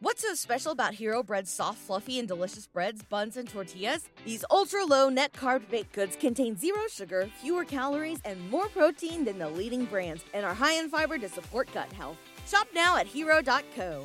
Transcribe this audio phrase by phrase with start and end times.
[0.00, 4.08] What's so special about Hero Bread's soft, fluffy, and delicious breads, buns, and tortillas?
[4.24, 9.24] These ultra low net carb baked goods contain zero sugar, fewer calories, and more protein
[9.24, 12.16] than the leading brands, and are high in fiber to support gut health.
[12.46, 14.04] Shop now at hero.co.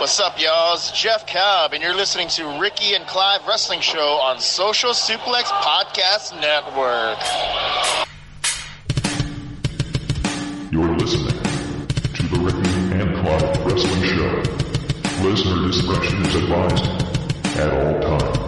[0.00, 0.74] What's up, y'all?
[0.74, 5.44] It's Jeff Cobb, and you're listening to Ricky and Clive Wrestling Show on Social Suplex
[5.44, 7.69] Podcast Network.
[15.80, 16.84] Discretion is advised
[17.56, 18.39] at all times.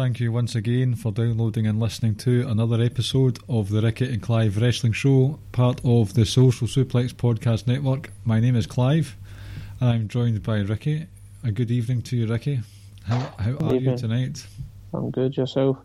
[0.00, 4.22] Thank you once again for downloading and listening to another episode of the Ricky and
[4.22, 8.10] Clive Wrestling Show, part of the Social Suplex Podcast Network.
[8.24, 9.14] My name is Clive,
[9.78, 11.06] and I'm joined by Ricky.
[11.44, 12.60] A good evening to you, Ricky.
[13.04, 14.46] How, how are you tonight?
[14.94, 15.36] I'm good.
[15.36, 15.76] Yourself?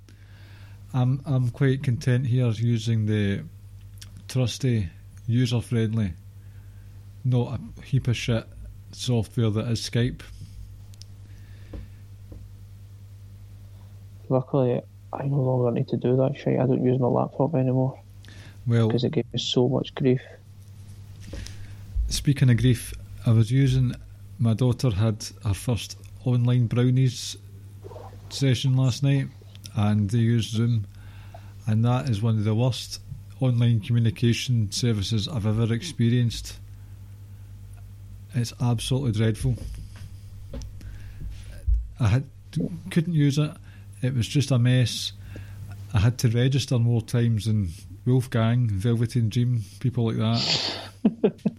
[0.94, 3.44] I'm I'm quite content here using the
[4.30, 4.88] trusty,
[5.28, 6.14] user friendly,
[7.26, 8.48] not a heap of shit
[8.94, 10.22] software that is Skype.
[14.30, 14.82] Luckily,
[15.14, 16.60] I no longer need to do that shit.
[16.60, 18.00] I don't use my laptop anymore
[18.68, 20.22] Well, because it gave me so much grief.
[22.08, 22.94] Speaking of grief,
[23.26, 23.94] I was using
[24.40, 27.38] my daughter had her first online brownies
[28.30, 29.28] session last night,
[29.76, 30.86] and they used Zoom,
[31.68, 33.00] and that is one of the worst
[33.40, 36.60] online communication services I've ever experienced.
[38.34, 39.56] It's absolutely dreadful.
[42.00, 42.24] I had
[42.90, 43.52] couldn't use it.
[44.06, 45.12] It was just a mess.
[45.94, 47.70] I had to register more times than
[48.06, 51.42] Wolfgang, Velveteen Dream, people like that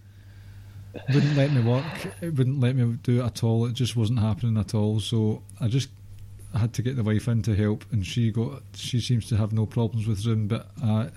[1.12, 1.84] wouldn't let me work.
[2.20, 3.66] It wouldn't let me do it at all.
[3.66, 5.00] It just wasn't happening at all.
[5.00, 5.88] So I just
[6.54, 8.62] I had to get the wife in to help, and she got.
[8.74, 11.08] She seems to have no problems with Zoom, but uh,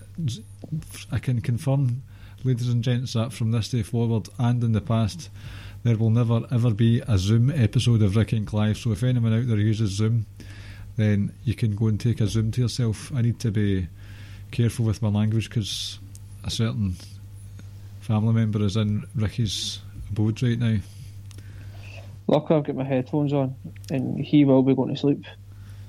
[1.11, 2.03] I can confirm,
[2.43, 5.29] ladies and gents, that from this day forward and in the past,
[5.83, 8.77] there will never ever be a Zoom episode of Rick and Clive.
[8.77, 10.25] So if anyone out there uses Zoom,
[10.99, 13.11] then you can go and take a Zoom to yourself.
[13.15, 13.87] I need to be
[14.51, 15.99] careful with my language because
[16.43, 16.95] a certain
[17.99, 19.79] family member is in Ricky's
[20.09, 20.77] abode right now.
[22.27, 23.55] Luckily, I've got my headphones on,
[23.89, 25.25] and he will be going to sleep.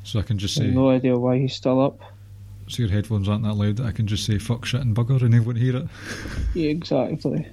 [0.04, 2.00] So I can just say, no idea why he's still up.
[2.68, 5.20] so your headphones aren't that loud that I can just say fuck, shit, and bugger
[5.20, 5.86] and he won't hear it.
[6.54, 7.46] Yeah, exactly.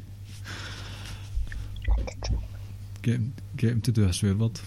[3.02, 4.60] Get him, get him to do a swear word.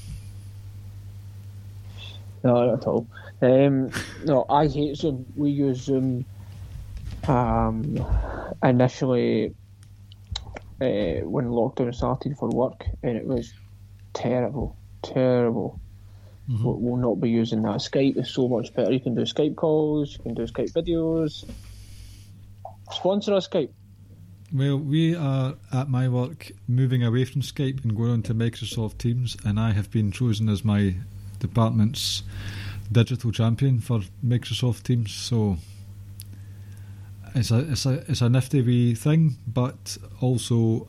[2.42, 3.06] No, not at all.
[3.42, 3.90] Um,
[4.24, 5.26] no, I hate Zoom.
[5.36, 6.24] We use Zoom
[7.28, 8.04] um,
[8.62, 9.54] initially
[10.80, 13.52] uh, when lockdown started for work, and it was
[14.14, 15.80] terrible, terrible.
[16.48, 16.64] Mhm.
[16.64, 17.76] We'll, we'll not be using that.
[17.76, 18.92] Skype is so much better.
[18.92, 21.44] You can do Skype calls, you can do Skype videos.
[22.90, 23.70] Sponsor us, Skype.
[24.52, 28.98] Well, we are at my work moving away from Skype and going on to Microsoft
[28.98, 30.96] Teams, and I have been chosen as my
[31.40, 32.22] department's
[32.92, 35.12] digital champion for Microsoft Teams.
[35.12, 35.56] So
[37.34, 40.86] it's a it's a it's a nifty wee thing, but also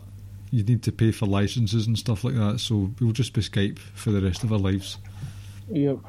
[0.52, 2.60] you need to pay for licenses and stuff like that.
[2.60, 4.98] So we'll just be Skype for the rest of our lives.
[5.72, 6.00] Yep.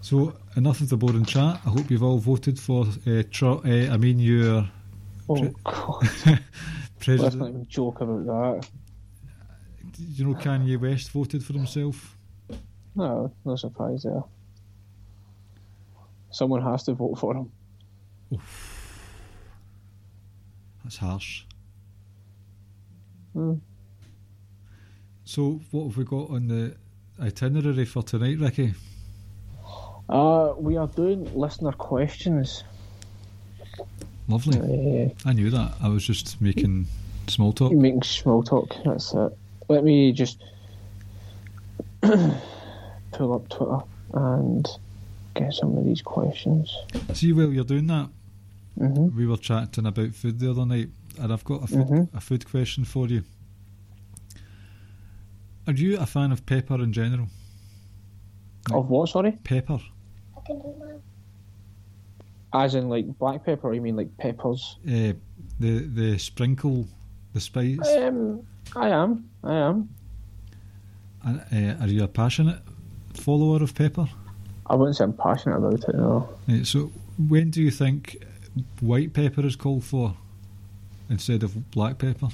[0.00, 1.60] So enough of the boring chat.
[1.64, 4.68] I hope you've all voted for uh, tr- uh, I mean your
[5.28, 6.40] Oh Pre- God, let's not
[6.98, 7.48] president.
[7.48, 8.68] even joke about that.
[10.14, 12.13] You know, Kanye West voted for himself.
[12.96, 14.22] No, no surprise there.
[16.30, 17.50] Someone has to vote for him.
[20.82, 21.44] That's harsh.
[23.32, 23.54] Hmm.
[25.24, 26.76] So, what have we got on the
[27.20, 28.74] itinerary for tonight, Ricky?
[30.08, 32.62] Uh, we are doing listener questions.
[34.28, 34.58] Lovely.
[34.58, 35.74] Uh, I knew that.
[35.82, 36.86] I was just making
[37.26, 37.72] small talk.
[37.72, 38.74] making small talk.
[38.84, 39.36] That's it.
[39.68, 40.42] Let me just
[43.14, 43.78] pull up Twitter
[44.14, 44.66] and
[45.34, 46.76] get some of these questions.
[47.12, 48.08] See, while you're doing that,
[48.78, 50.88] hmm we were chatting about food the other night,
[51.20, 52.14] and I've got a food, Mhm.
[52.14, 53.22] a food question for you.
[55.66, 57.28] Are you a fan of pepper in general?
[58.72, 59.08] Of what?
[59.08, 59.32] Sorry.
[59.44, 59.80] Pepper.
[62.52, 63.68] As in like black pepper?
[63.68, 64.76] Or you mean like peppers?
[64.86, 65.12] Uh,
[65.60, 66.86] the the sprinkle,
[67.32, 67.78] the spice.
[67.96, 68.40] Um,
[68.76, 69.28] I am.
[69.42, 69.88] I am.
[71.26, 71.38] Uh,
[71.80, 72.60] are you a passionate
[73.16, 74.08] follower of pepper?
[74.66, 75.84] I wouldn't say I'm passionate about it.
[75.94, 76.28] No.
[76.48, 76.90] Right, so
[77.28, 78.22] when do you think
[78.80, 80.14] white pepper is called for
[81.10, 82.28] instead of black pepper?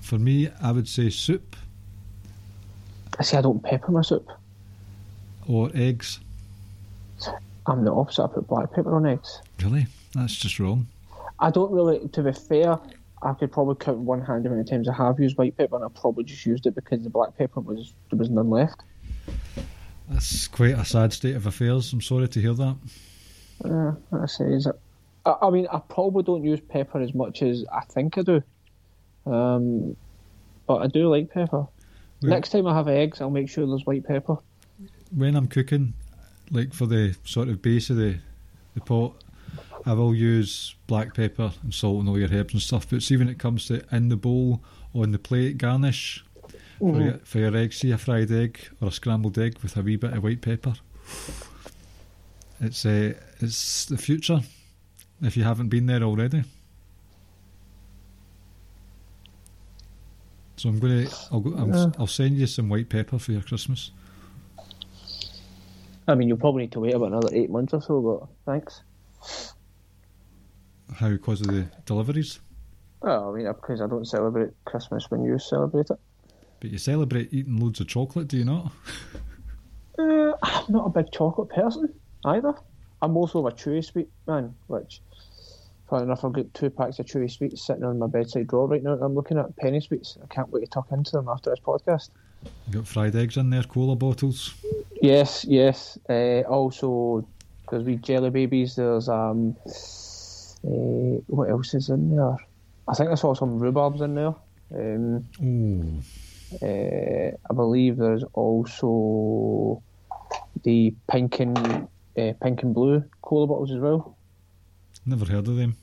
[0.00, 1.56] For me, I would say soup
[3.18, 3.36] I see.
[3.36, 4.28] I don't pepper my soup.
[5.46, 6.20] or eggs.
[7.66, 8.24] I'm the opposite.
[8.24, 9.40] I put black pepper on eggs.
[9.62, 9.86] Really?
[10.14, 10.86] That's just wrong.
[11.38, 12.06] I don't really.
[12.08, 12.78] To be fair,
[13.24, 15.84] I could probably count one hand how many times I have used white pepper, and
[15.84, 18.82] I probably just used it because the black pepper was there was none left.
[20.08, 21.92] That's quite a sad state of affairs.
[21.92, 22.76] I'm sorry to hear that.
[23.64, 24.78] Uh, I say is it.
[25.24, 28.42] I, I mean, I probably don't use pepper as much as I think I do.
[29.24, 29.96] Um,
[30.66, 31.66] but I do like pepper.
[32.22, 34.36] Next time I have eggs, I'll make sure there's white pepper.
[35.14, 35.94] When I'm cooking,
[36.50, 38.18] like for the sort of base of the,
[38.74, 39.14] the pot,
[39.86, 42.88] I will use black pepper and salt and all your herbs and stuff.
[42.88, 44.62] But see when it comes to in the bowl
[44.94, 46.24] on the plate garnish
[46.78, 49.82] for, your, for your egg, see a fried egg or a scrambled egg with a
[49.82, 50.74] wee bit of white pepper.
[52.60, 54.40] It's uh, it's the future.
[55.22, 56.44] If you haven't been there already.
[60.56, 61.90] So I'm gonna I'll go, I'm, Yeah.
[61.98, 63.90] I'll send you some white pepper for your Christmas.
[66.06, 68.82] I mean, you'll probably need to wait about another eight months or so, but thanks.
[70.92, 72.40] How because of the deliveries?
[73.00, 75.98] Well, I mean, because I don't celebrate Christmas when you celebrate it.
[76.60, 78.72] But you celebrate eating loads of chocolate, do you not?
[79.96, 81.88] Uh, I'm not a big chocolate person
[82.24, 82.52] either.
[83.00, 85.00] I'm also a chewy sweet man, which,
[85.88, 88.82] funny enough, I've got two packs of chewy sweets sitting on my bedside drawer right
[88.82, 88.94] now.
[88.94, 90.18] I'm looking at penny sweets.
[90.20, 92.08] I can't wait to tuck into them after this podcast.
[92.66, 94.54] You got fried eggs in there, cola bottles.
[95.00, 95.96] Yes, yes.
[96.08, 97.24] Uh, also,
[97.70, 98.76] there's wee jelly babies.
[98.76, 99.56] There's um,
[101.26, 102.36] what else is in there?
[102.88, 104.34] I think I saw some rhubarbs in there.
[104.74, 106.02] Um, Oh,
[106.62, 109.82] Uh, I believe there's also
[110.62, 111.58] the pink and
[112.16, 114.16] uh, pink and blue cola bottles as well.
[115.04, 115.74] never heard of them.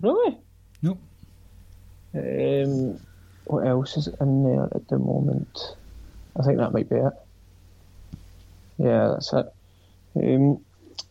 [0.00, 0.36] Really?
[0.82, 0.98] Nope.
[2.14, 2.98] Um,
[3.44, 5.76] what else is in there at the moment?
[6.38, 7.12] I think that might be it.
[8.78, 9.46] Yeah, that's it.
[10.16, 10.60] Um,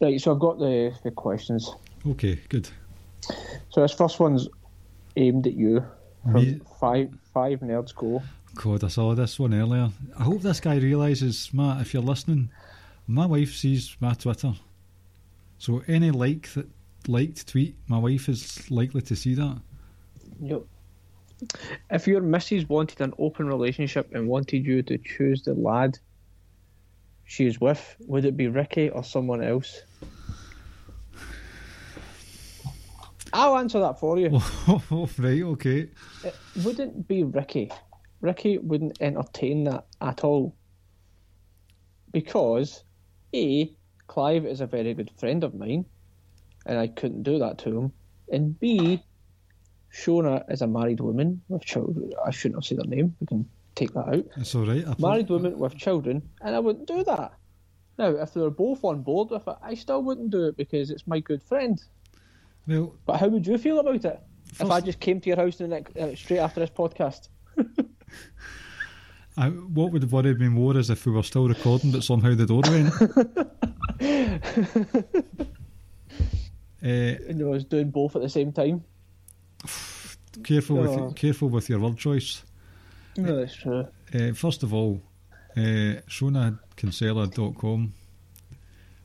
[0.01, 1.71] right, so I've got the, the questions.
[2.05, 2.69] Okay, good.
[3.69, 4.47] So this first one's
[5.15, 5.85] aimed at you.
[6.23, 8.23] From Me- five five nerds go.
[8.55, 9.89] God, I saw this one earlier.
[10.17, 12.49] I hope this guy realises, Matt, if you're listening,
[13.05, 14.53] my wife sees my Twitter.
[15.57, 16.67] So any like that
[17.07, 19.59] liked tweet, my wife is likely to see that.
[20.41, 20.63] Yep.
[21.91, 25.99] If your missus wanted an open relationship and wanted you to choose the lad
[27.25, 29.81] she is with, would it be Ricky or someone else?
[33.35, 34.29] I'll answer that for you.
[35.17, 35.89] Right, okay.
[36.23, 37.69] It wouldn't be Ricky.
[38.21, 40.55] Ricky wouldn't entertain that at all.
[42.11, 42.83] Because,
[43.33, 43.71] A,
[44.07, 45.85] Clive is a very good friend of mine,
[46.65, 47.91] and I couldn't do that to him.
[48.31, 49.03] And B,
[49.93, 52.11] Shona is a married woman with children.
[52.25, 53.15] I shouldn't have said her name.
[53.19, 54.25] We can take that out.
[54.37, 54.81] That's all right.
[54.83, 57.33] I thought- Married woman with children, and I wouldn't do that.
[57.97, 60.89] Now, if they were both on board with it, I still wouldn't do it because
[60.89, 61.81] it's my good friend.
[62.67, 64.19] Well, But how would you feel about it?
[64.59, 67.29] if I just came to your house the next, uh, straight after this podcast?
[69.37, 72.33] I, what would have worried me more is if we were still recording, but somehow
[72.35, 72.93] the door went.
[76.83, 78.83] uh, And I was doing both at the same time.
[80.43, 81.11] careful with Oh.
[81.13, 82.43] careful with your word choice.
[83.17, 83.87] No, that's true.
[84.13, 85.01] Uh, first of all,
[85.57, 87.93] uh, ShonaKinsella.com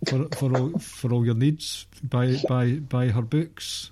[0.08, 1.86] for for all for all your needs.
[2.02, 3.90] Buy buy buy her books.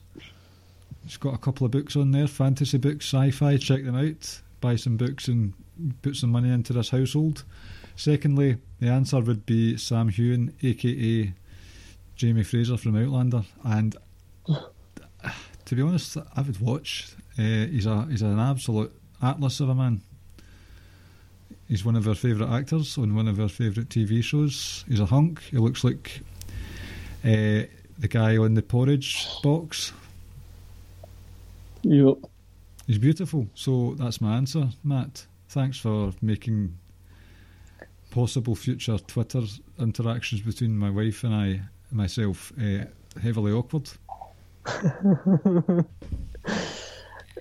[1.06, 3.56] She's got a couple of books on there, fantasy books, sci-fi.
[3.56, 4.40] Check them out.
[4.60, 5.54] Buy some books and
[6.02, 7.44] put some money into this household.
[7.96, 11.32] Secondly, the answer would be Sam Heughan, aka
[12.14, 13.96] Jamie Fraser from Outlander, and
[15.64, 17.14] to be honest, I would watch.
[17.38, 20.02] Uh, he's a he's an absolute atlas of a man.
[21.68, 24.84] He's one of our favourite actors on one of our favourite TV shows.
[24.88, 25.42] He's a hunk.
[25.42, 26.22] He looks like
[27.24, 29.92] uh, the guy on the porridge box.
[31.82, 32.16] Yep.
[32.86, 33.46] He's beautiful.
[33.54, 35.26] So that's my answer, Matt.
[35.50, 36.74] Thanks for making
[38.10, 39.42] possible future Twitter
[39.78, 41.60] interactions between my wife and I,
[41.90, 42.84] myself, uh,
[43.20, 43.90] heavily awkward.
[44.66, 45.82] Uh,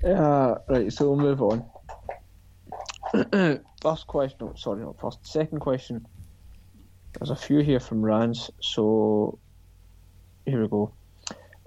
[0.68, 1.66] right, so we'll move on.
[3.82, 5.26] First question, oh, sorry, not first.
[5.26, 6.06] Second question.
[7.14, 9.40] There's a few here from Rans, so
[10.46, 10.92] here we go.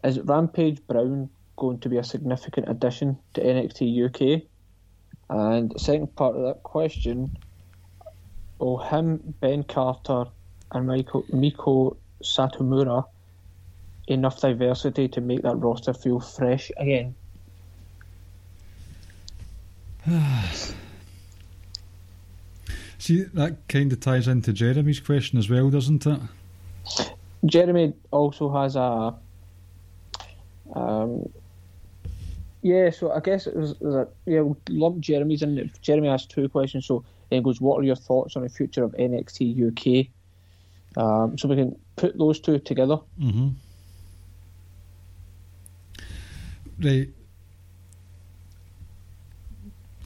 [0.04, 4.42] Is Rampage Brown going to be a significant addition to NXT UK?
[5.28, 7.37] And the second part of that question,
[8.59, 10.25] will him, Ben Carter,
[10.73, 13.06] and Michael, Meiko Satomura
[14.06, 17.14] enough diversity to make that roster feel fresh again?
[23.00, 26.21] See, that kind of ties into Jeremy's question as well, doesn't it?
[27.47, 29.14] Jeremy also has a.
[30.75, 31.26] Um,
[32.61, 35.73] yeah, so I guess it was, it was a, yeah, we'll lump Jeremy's in.
[35.80, 36.85] Jeremy asked two questions.
[36.85, 40.09] So he goes, "What are your thoughts on the future of NXT UK?"
[41.02, 42.99] Um, so we can put those two together.
[43.19, 43.49] Mm-hmm.
[46.87, 47.09] Right.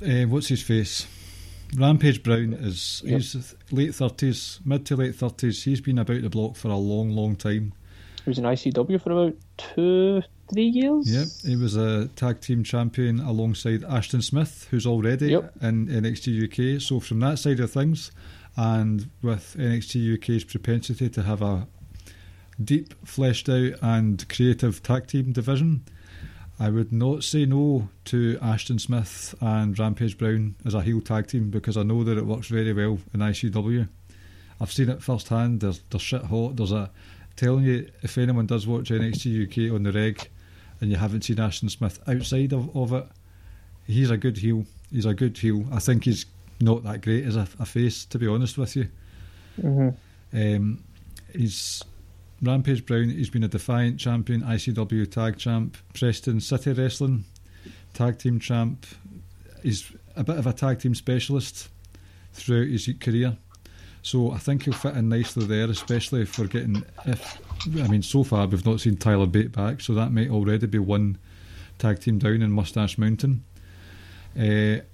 [0.01, 1.09] Uh, what's his face?
[1.76, 3.21] Rampage Brown is Yep.
[3.21, 5.64] he's late thirties, mid to late thirties.
[5.64, 7.73] He's been about the block for a long, long time.
[8.25, 11.11] He was in ICW for about two, three years.
[11.12, 15.62] Yep, he was a tag team champion alongside Ashton Smith, who's already Yep.
[15.62, 16.45] in NXT
[16.76, 16.81] UK.
[16.81, 18.11] So from that side of things,
[18.57, 21.66] and with NXT UK's propensity to have a
[22.62, 25.83] deep, fleshed out, and creative tag team division,
[26.64, 31.26] I would not say no to Ashton Smith and Rampage Brown as a heel tag
[31.26, 33.87] team because I know that it works very well in ICW.
[34.59, 35.61] I've seen it firsthand.
[35.61, 36.56] There's there's shit hot.
[36.56, 36.90] There's a
[37.37, 40.26] telling you if anyone does watch NXT UK on the reg
[40.80, 43.06] and you haven't seen Ashton Smith outside of, of it,
[43.87, 44.64] he's a good heel.
[44.90, 45.66] He's a good heel.
[45.71, 46.25] I think he's
[46.62, 48.88] not that great as a, a face, to be honest with you.
[49.61, 49.90] hmm
[50.33, 50.83] Um,
[51.30, 51.83] he's
[52.43, 53.09] Rampage Brown.
[53.09, 57.25] He's been a Defiant champion, ICW tag champ, Preston City Wrestling
[57.95, 58.87] tag team champ.
[59.62, 61.69] He's a bit of a tag team specialist
[62.33, 63.38] throughout his career.
[64.03, 66.85] So I think he'll fit in nicely there, especially for getting.
[67.07, 67.38] If
[67.83, 70.79] I mean, so far we've not seen Tyler Bate back, so that might already be
[70.79, 71.17] one
[71.79, 73.43] tag team down in Mustache Mountain.
[74.37, 74.85] Uh,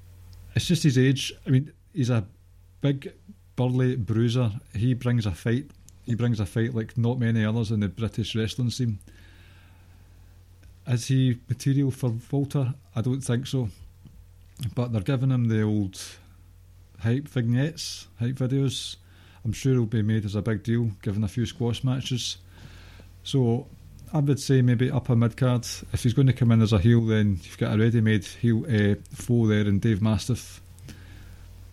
[0.55, 1.33] it's just his age.
[1.45, 2.25] I mean, he's a
[2.83, 3.13] big,
[3.57, 4.53] burly bruiser.
[4.77, 5.71] He brings a fight.
[6.07, 8.99] He brings a fight like not many others in the British wrestling scene.
[10.87, 12.75] Is he material for Walter?
[12.97, 13.69] I don't think so.
[14.75, 16.03] But they're giving him the old
[17.01, 18.97] hype vignettes, hype videos.
[19.45, 22.39] I'm sure it'll be made as a big deal, given a few squash matches.
[23.23, 23.67] So
[24.13, 25.67] I would say maybe upper mid card.
[25.93, 28.65] If he's going to come in as a heel, then you've got a ready-made heel
[28.67, 30.61] uh, foe there in Dave Mastiff,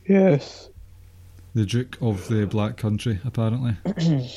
[0.08, 0.70] Yes.
[1.58, 3.76] The Duke of the Black Country, apparently.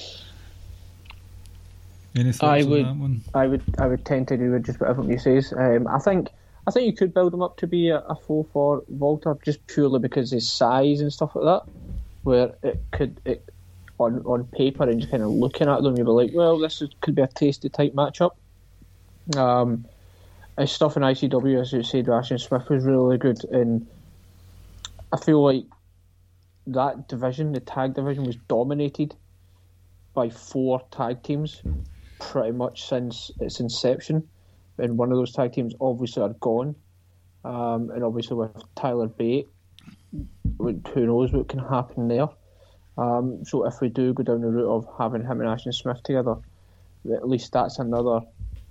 [2.16, 3.20] Any thoughts I on would- that one?
[3.34, 5.52] I would I would tend to agree with just what everybody says.
[5.52, 6.28] Um, I think
[6.66, 9.66] I think you could build him up to be a, a four for Walter just
[9.66, 11.70] purely because his size and stuff like that.
[12.22, 13.46] Where it could it
[13.98, 16.80] on on paper and just kind of looking at them, you'd be like, well, this
[16.80, 18.30] is, could be a tasty type matchup.
[19.36, 19.84] Um,
[20.58, 23.86] his stuff in ICW, as you said, Ashton Smith was really good, and
[25.12, 25.66] I feel like
[26.72, 29.14] that division, the tag division, was dominated
[30.14, 31.62] by four tag teams
[32.18, 34.28] pretty much since its inception.
[34.78, 36.74] And one of those tag teams obviously are gone.
[37.44, 39.48] Um, and obviously with Tyler Bate,
[40.58, 42.28] who knows what can happen there.
[42.98, 46.02] Um, so if we do go down the route of having him and Ashton Smith
[46.02, 46.36] together,
[47.10, 48.20] at least that's another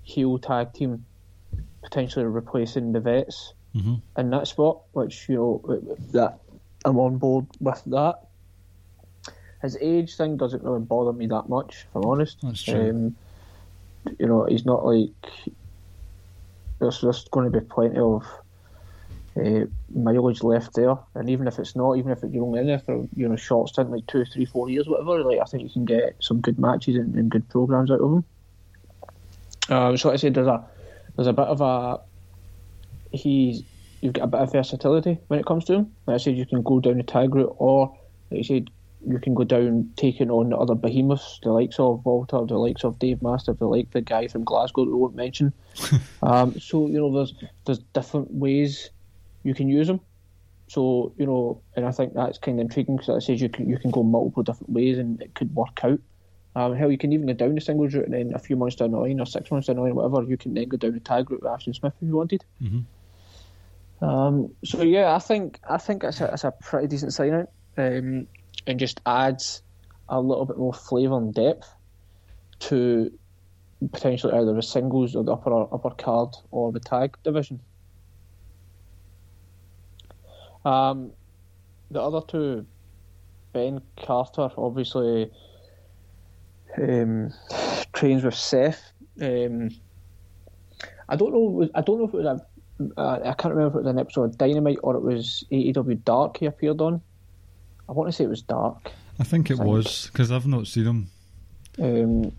[0.02, 1.04] heel tag team
[1.82, 5.80] potentially replacing the vets hmm in that spot, which you know
[6.12, 6.40] that
[6.84, 8.16] I'm on board with that.
[9.62, 12.38] His age thing doesn't really bother me that much, if I'm honest.
[12.42, 12.90] That's true.
[12.90, 13.16] Um,
[14.18, 15.10] you know, he's not like
[16.78, 18.24] there's just going to be plenty of
[19.36, 22.78] uh, mileage left there, and even if it's not, even if you're only in there
[22.78, 25.70] for you know short stint, like two, three, four years, whatever, like I think you
[25.70, 28.24] can get some good matches and, and good programs out of him.
[29.68, 30.64] Um, so like I said there's a
[31.16, 32.00] there's a bit of a
[33.12, 33.62] he's
[34.00, 35.92] you've got a bit of versatility when it comes to him.
[36.06, 37.96] Like I said, you can go down the tag route, or
[38.30, 38.70] like you said,
[39.06, 42.84] you can go down taking on the other behemoths, the likes of Walter, the likes
[42.84, 45.52] of Dave Mastiff, the like the guy from Glasgow that we won't mention.
[46.22, 48.90] um, so you know, there's there's different ways
[49.42, 50.00] you can use them.
[50.68, 53.48] So you know, and I think that's kind of intriguing because like I said you
[53.48, 55.98] can you can go multiple different ways and it could work out.
[56.56, 58.76] Um, hell, you can even go down the singles route and then a few months
[58.76, 60.94] down the line or six months down the line, whatever, you can then go down
[60.94, 62.44] the tag route with Ashton Smith if you wanted.
[62.62, 62.84] Mhm.
[64.02, 67.50] Um, so yeah, I think I think it's a, it's a pretty decent sign out,
[67.76, 68.26] um,
[68.66, 69.62] and just adds
[70.08, 71.72] a little bit more flavour and depth
[72.60, 73.12] to
[73.92, 77.60] potentially either the singles or the upper upper card or the tag division.
[80.64, 81.12] Um,
[81.90, 82.66] the other two,
[83.52, 85.30] Ben Carter, obviously
[86.78, 87.32] um,
[87.92, 88.92] trains with Seth.
[89.20, 89.70] Um,
[91.08, 91.68] I don't know.
[91.74, 92.46] I don't know if it was a
[92.96, 96.04] uh, I can't remember if it was an episode of Dynamite or it was AEW
[96.04, 97.00] Dark he appeared on.
[97.88, 98.90] I want to say it was Dark.
[99.18, 99.68] I think it Think.
[99.68, 101.10] was because I've not seen him.
[101.78, 102.32] Um,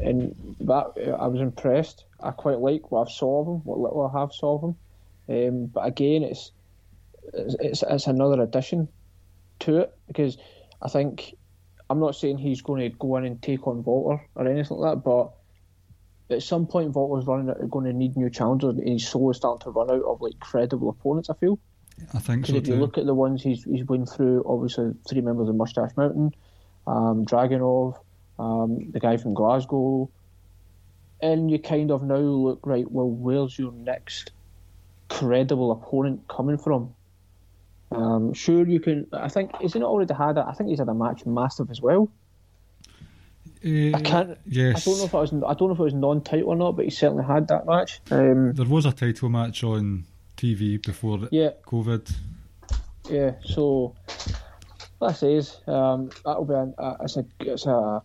[0.00, 2.04] and that I was impressed.
[2.22, 4.76] I quite like what I've saw of him, what little I have saw of him.
[5.28, 6.52] Um, but again, it's,
[7.32, 8.88] it's it's it's another addition
[9.60, 10.36] to it because
[10.82, 11.34] I think
[11.90, 14.96] I'm not saying he's going to go in and take on Walter or anything like
[14.96, 15.32] that, but
[16.30, 19.62] at some point Walter's running out, going to need new challenges, and he's slowly starting
[19.64, 21.30] to run out of like credible opponents.
[21.30, 21.58] I feel.
[22.12, 22.80] I think so if you too.
[22.80, 26.34] look at the ones he's he's been through, obviously three members of Mustache Mountain,
[26.86, 27.98] um, Dragunov,
[28.38, 30.10] um, the guy from Glasgow,
[31.20, 32.90] and you kind of now look right.
[32.90, 34.32] Well, where's your next
[35.08, 36.94] credible opponent coming from?
[37.92, 39.06] Um, sure, you can.
[39.12, 40.38] I think isn't it already had?
[40.38, 42.10] A, I think he's had a match Mastiff as well.
[43.64, 44.38] I Uh, can't.
[44.46, 45.32] Yes, I don't know if it was.
[45.32, 48.00] I don't know if it was non-title or not, but he certainly had that match.
[48.10, 50.04] Um, there was a title match on
[50.36, 52.12] TV before yeah, COVID.
[53.10, 53.94] Yeah, so
[55.00, 58.02] that says um, that'll be a, a, it's a it's a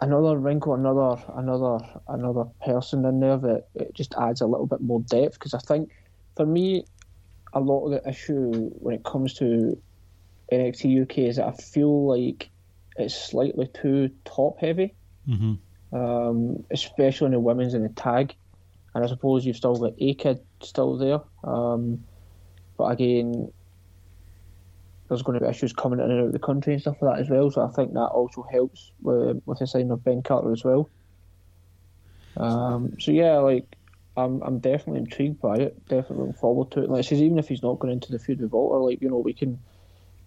[0.00, 1.78] another wrinkle, another another
[2.08, 5.34] another person in there that it just adds a little bit more depth.
[5.34, 5.90] Because I think
[6.36, 6.84] for me,
[7.52, 9.80] a lot of the issue when it comes to
[10.50, 12.50] NXT UK is that I feel like
[12.96, 14.94] it's slightly too top heavy,
[15.26, 15.54] hmm
[15.92, 18.34] um, especially in the women's and the tag.
[18.94, 21.20] And I suppose you've still got A Kid still there.
[21.44, 22.04] Um,
[22.76, 23.52] but again,
[25.08, 27.16] there's going to be issues coming in and out of the country and stuff like
[27.16, 27.50] that as well.
[27.50, 30.90] So I think that also helps with, with the signing of Ben Carter as well.
[32.36, 33.76] Um, so yeah, like
[34.16, 35.88] I'm I'm definitely intrigued by it.
[35.88, 36.90] Definitely looking forward to it.
[36.90, 39.10] Like I says, even if he's not going into the feud with Walter, like you
[39.10, 39.58] know, we can.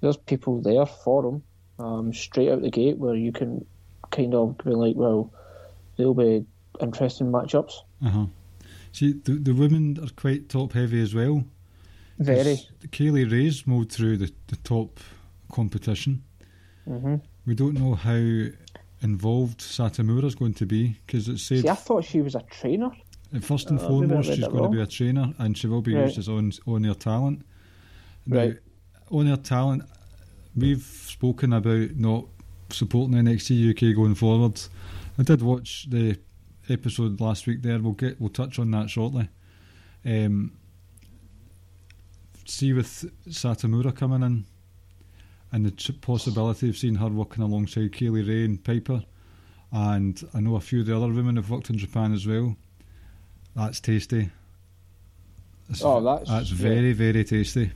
[0.02, 1.44] There's people there for him
[1.80, 3.66] um, straight out the gate where you can
[4.12, 5.32] kind of be like, well,
[5.98, 6.46] there'll be
[6.82, 7.74] interesting matchups.
[8.06, 8.26] Uh-huh.
[8.92, 11.44] See, the, the women are quite top heavy as well.
[12.20, 12.60] Very.
[12.92, 15.00] Kay Lee Ray's moved through the, the top
[15.52, 16.24] competition.
[16.86, 18.50] hmm We don't know how
[19.02, 22.92] involved Satomura's going to be because it said See, I thought she was a trainer.
[23.42, 26.04] first and uh, foremost she's going to be a trainer and she will be Right.
[26.06, 27.42] used as on on talent.
[28.26, 28.58] Now, Right.
[29.12, 29.84] on air talent,
[30.56, 32.26] we've spoken about not
[32.70, 34.60] supporting NXT UK going forward.
[35.18, 36.18] I did watch the
[36.70, 37.62] episode last week.
[37.62, 39.30] There, we'll get we'll touch on that shortly.
[40.06, 40.52] Um,
[42.46, 44.46] see with Satomura coming in,
[45.52, 49.04] and the possibility of seeing her working alongside Kay Lee Ray and Piper,
[49.72, 52.56] and I know a few of the other women have worked in Japan as well.
[53.56, 54.30] That's tasty.
[55.70, 56.58] That's, Oh, that's- that's yeah.
[56.58, 57.72] very very tasty.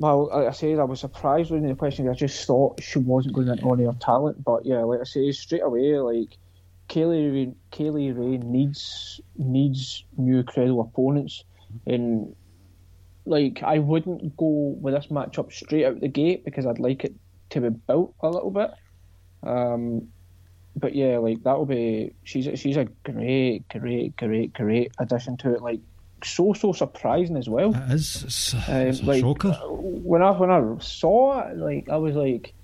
[0.00, 2.08] Well, like I said, I was surprised when the question.
[2.08, 5.30] I just thought she wasn't going into on air talent, but yeah, like I say,
[5.30, 6.38] straight away, like
[6.88, 11.44] Kaylee, Ray- Kay Lee Ray needs needs new credible opponents,
[11.86, 12.34] and
[13.26, 17.14] like I wouldn't go with this matchup straight out the gate because I'd like it
[17.50, 18.70] to be built a little bit.
[19.42, 20.08] Um,
[20.76, 25.60] but yeah, like that'll be she's she's a great, great, great, great addition to it.
[25.60, 25.80] Like
[26.24, 27.74] so, so surprising as well.
[27.74, 28.22] It is.
[28.24, 29.52] It's, Um, it's a like shocker.
[29.52, 32.54] when I when I saw it, like I was like,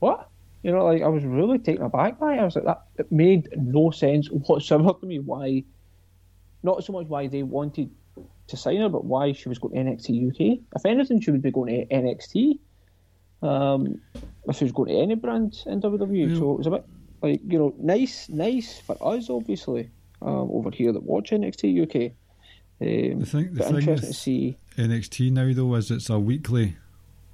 [0.00, 0.28] "What?"
[0.62, 2.40] You know, like I was really taken aback by it.
[2.40, 5.18] I was like, "That it made no sense whatsoever to me.
[5.18, 5.64] Why?
[6.62, 7.90] Not so much why they wanted
[8.48, 10.58] to sign her, but why she was going to NXT UK.
[10.76, 12.58] If anything, she would be going to NXT.
[13.42, 14.00] Um,
[14.48, 16.38] if she was going to any brand in WWE, Yeah.
[16.38, 16.84] so it was a bit
[17.22, 19.90] like you know, nice, nice for us, obviously,
[20.22, 22.12] um, over here that watch NXT UK.
[22.80, 24.56] Um, The thing, the thing interesting to see.
[24.76, 26.76] NXT now though is it's a weekly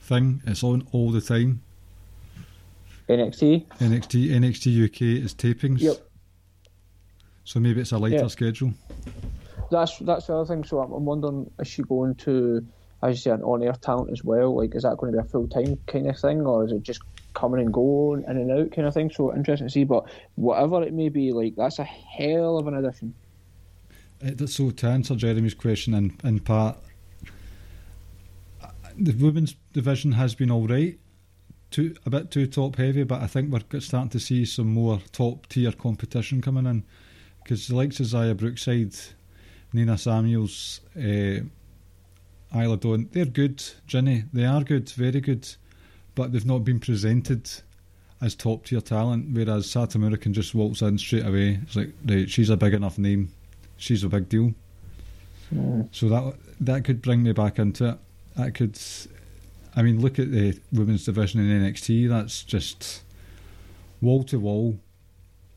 [0.00, 0.42] thing.
[0.46, 1.62] It's on all the time.
[3.08, 3.66] NXT.
[3.80, 5.80] NXT NXT UK is tapings.
[5.80, 5.96] Yep.
[7.44, 8.26] So maybe it's a lighter Yeah.
[8.28, 8.72] schedule.
[9.70, 10.64] That's that's the other thing.
[10.64, 12.64] So I'm, I'm wondering, is she going to,
[13.02, 14.54] as you say, an on-air talent as well?
[14.56, 17.00] Like, is that going to be a full-time kind of thing, or is it just
[17.34, 19.10] coming and going, in and out kind of thing?
[19.10, 19.84] So interesting to see.
[19.84, 23.14] But whatever it may be, like that's a hell of an addition.
[24.20, 26.78] It, so to answer Jeremy's question in, in part,
[28.96, 30.98] the women's division has been all right.
[31.70, 35.00] Too, a bit too top heavy, but I think we're starting to see some more
[35.12, 36.84] top tier competition coming in.
[37.42, 38.96] Because the likes of Xia Brookside,
[39.72, 41.40] Nina Samuels, uh,
[42.54, 44.24] Isla Dawn, they're good, Jinny.
[44.32, 45.48] They are good, very good,
[46.16, 47.48] but they've not been presented
[48.20, 49.28] as top tier talent.
[49.32, 51.60] Whereas Satomura can just waltz in straight away.
[51.62, 53.32] It's like, right, she's a big enough name,
[53.80, 54.54] she's a big deal.
[55.90, 57.98] So that that could bring me back into it.
[58.36, 58.78] That could,
[59.74, 62.08] I mean, look at the women's division in NXT.
[62.08, 63.02] That's just
[64.00, 64.78] wall to wall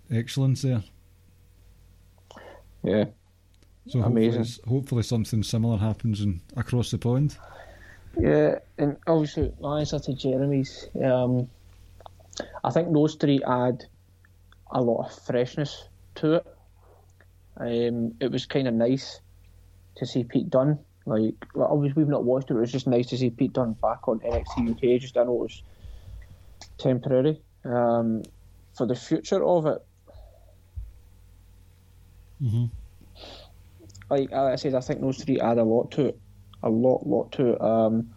[0.10, 0.84] excellence there.
[2.84, 3.06] Yeah.
[3.88, 4.64] So hopefully, Amazing.
[4.68, 7.38] hopefully something similar happens in, across the pond.
[8.20, 11.50] Yeah, and obviously my answer to Jeremy's, um,
[12.64, 13.86] I think those three add
[14.72, 16.53] a lot of freshness to it.
[17.60, 19.22] Um, it was kind of nice
[19.98, 20.80] to see Pete Dunne.
[21.06, 23.54] Like, like, obviously we've not watched it, but it was just nice to see Pete
[23.54, 25.00] Dunne back on NXT UK.
[25.00, 25.64] Just I know it was
[26.78, 27.42] temporary.
[27.66, 28.24] Um,
[28.76, 29.82] for the future of it,
[32.42, 32.72] Mhm.
[34.10, 36.20] like I said, I think those three add a lot to it,
[36.64, 37.62] a lot, lot to it.
[37.62, 38.14] Um,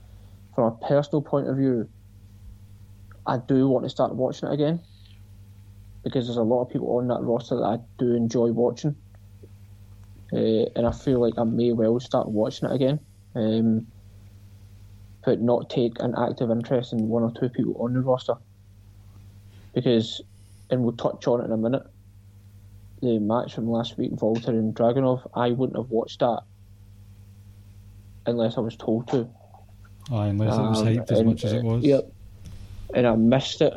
[0.54, 1.88] from a personal point of view,
[3.26, 4.80] I do want to start watching it again
[6.02, 8.96] because there's a lot of people on that roster that I do enjoy watching,
[10.32, 13.00] uh, and I feel like I may well start watching it again,
[13.34, 13.86] um,
[15.24, 18.34] but not take an active interest in one or two people on the roster
[19.74, 20.22] because,
[20.70, 21.86] and we'll touch on it in a minute
[23.02, 26.42] the match from last week, Walter and Dragunov, I wouldn't have watched that
[28.26, 29.28] unless I was told to.
[30.10, 31.84] Aye, unless it was Um, hyped as and, much as it uh, was.
[31.84, 32.12] Yep.
[32.94, 33.74] And I missed it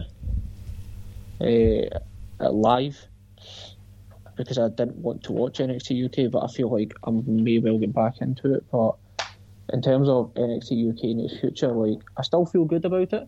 [2.40, 3.08] uh, live
[4.40, 7.78] because I didn't want to watch NXT UK, but I feel like I may well
[7.78, 8.64] get back into it.
[8.72, 8.96] But
[9.74, 13.28] in terms of NXT UK in its future, like I still feel good about it.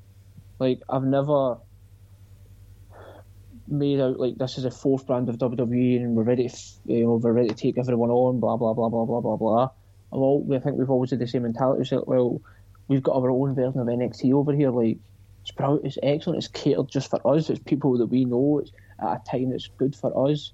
[0.58, 1.58] Like I've never
[3.68, 7.04] made out like this is a fourth brand of WWE and we're ready to, you
[7.04, 9.70] know, we're ready to take everyone on, blah blah blah blah blah blah blah.
[10.12, 11.84] Well, I think we've always had the same mentality.
[11.84, 12.42] So, well,
[12.88, 14.72] we've got our own version of NXT over here.
[14.72, 14.98] Like
[15.44, 15.52] it's
[15.84, 16.38] it's excellent.
[16.38, 17.50] It's catered just for us.
[17.50, 18.60] It's people that we know.
[18.60, 18.72] It's
[19.02, 20.54] at a time that's good for us.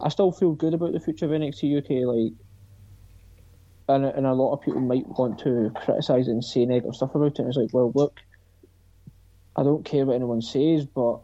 [0.00, 2.06] I still feel good about the future of NXT UK.
[2.06, 2.32] Like,
[3.88, 7.32] and and a lot of people might want to criticise and say negative stuff about
[7.32, 7.38] it.
[7.38, 8.20] And it's like, well, look,
[9.56, 11.20] I don't care what anyone says, but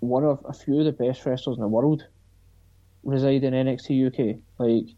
[0.00, 2.06] one of a few of the best wrestlers in the world
[3.04, 4.40] reside in NXT UK.
[4.58, 4.94] Like,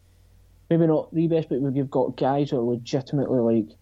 [0.71, 3.77] maybe not the best, but we've got guys who are legitimately like,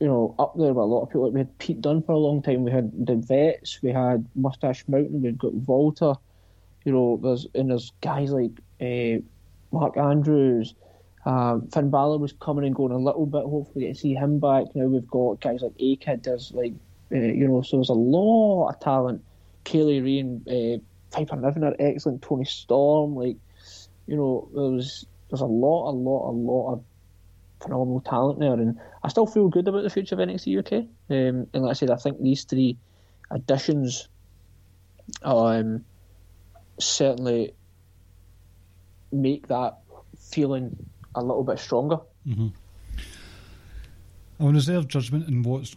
[0.00, 1.30] you know, up there with a lot of people.
[1.30, 2.64] We had Pete Dunne for a long time.
[2.64, 3.82] We had the Vets.
[3.82, 5.22] We had Mustache Mountain.
[5.22, 6.14] We've got Walter.
[6.84, 9.22] You know, there's and there's guys like uh,
[9.70, 10.74] Mark Andrews.
[11.24, 13.44] Um, Finn Balor was coming and going a little bit.
[13.44, 14.64] Hopefully, to see him back.
[14.74, 16.24] Now we've got guys like A Kid.
[16.24, 16.74] There's like,
[17.12, 19.22] uh, you know, so there's a lot of talent.
[19.64, 22.22] Kay Lee Ray and uh, Piper Niven are excellent.
[22.22, 23.36] Toni Storm, like,
[24.06, 26.84] you know, there's there's a lot, a lot, a lot of
[27.62, 30.72] phenomenal talent there, and I still feel good about the future of NXT UK.
[31.08, 32.76] Um, and like I said, I think these three
[33.30, 34.08] additions
[35.22, 35.84] um,
[36.82, 37.54] certainly
[39.10, 39.78] make that
[40.18, 40.76] feeling
[41.14, 41.98] a little bit stronger.
[44.40, 45.76] I'll reserve judgment and what's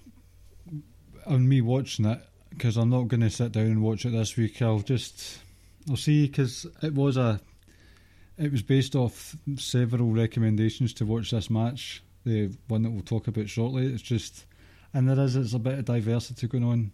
[1.26, 4.38] on me watching it because I'm not going to sit down and watch it this
[4.38, 4.62] week.
[4.62, 5.40] I'll just
[5.90, 7.40] I'll see because it was a
[8.38, 12.04] it was based off several recommendations to watch this match.
[12.26, 13.86] The one that we'll talk about shortly.
[13.88, 14.46] It's just
[14.94, 16.92] and there is it's a bit of diversity going on,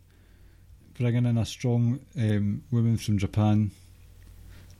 [0.97, 3.71] bringing in a strong um, woman from Japan.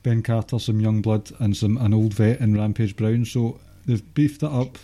[0.04, 3.26] Ben Carter, some young blood, and some an old vet in Rampage Brown.
[3.26, 4.78] So they've beefed it up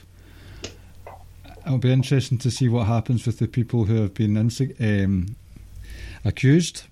[1.68, 5.36] it'll be interesting to see what happens with the people who have been inse- um,
[6.24, 6.84] accused.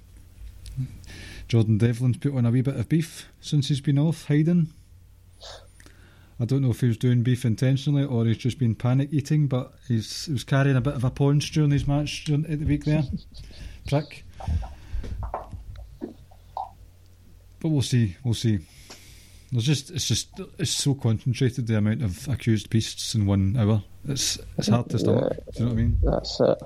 [1.48, 4.68] Jordan Devlin's put on a wee bit of beef since he's been off hiding.
[6.40, 9.48] I don't know if he was doing beef intentionally or he's just been panic eating,
[9.48, 12.60] but he's he was carrying a bit of a paunch during his match during at
[12.60, 13.04] the week there.
[13.88, 14.26] Prick.
[17.60, 18.16] But we'll see.
[18.24, 18.60] We'll see.
[19.52, 23.84] There's just it's just it's so concentrated the amount of accused beasts in one hour.
[24.08, 25.34] It's it's hard to stomach.
[25.54, 26.00] Do you know what I mean?
[26.04, 26.60] That's it.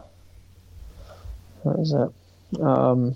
[1.65, 2.61] That is it.
[2.61, 3.15] Um,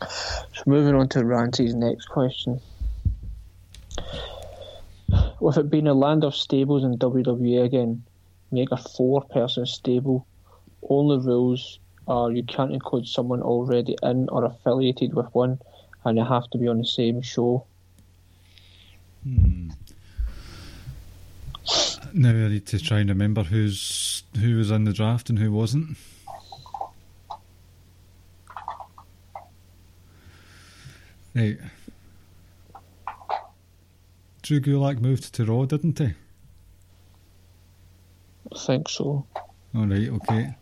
[0.00, 2.60] so moving on to Rancy's next question.
[5.40, 8.02] With it being a land of stables in WWE again,
[8.50, 10.26] make a four person stable.
[10.88, 11.78] Only rules
[12.08, 15.58] are you can't include someone already in or affiliated with one,
[16.06, 17.66] and they have to be on the same show.
[19.24, 19.70] Hmm.
[22.12, 25.50] Now I need to try and remember who's who was in the draft and who
[25.50, 25.98] wasn't.
[31.34, 31.58] Right.
[34.42, 36.14] Drew Gulak moved to Raw, didn't he?
[38.52, 39.26] I think so.
[39.74, 40.54] All right, okay.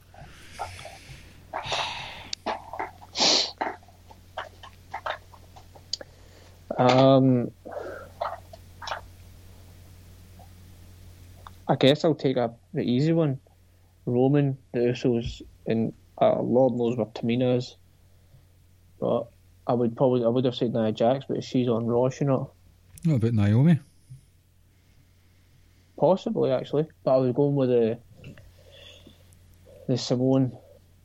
[6.79, 7.51] Um,
[11.69, 13.41] I guess I'll take a the easy one.
[14.07, 17.77] Roman, the Usos, and uh, Lord knows where Tamina is.
[19.01, 19.29] But
[19.67, 22.51] I would probably I would have said Nia Jax, but she's on Raw, she not.
[23.05, 23.79] What about Naomi?
[25.97, 27.99] possibly actually, but I was going with the
[29.89, 30.53] the Samoan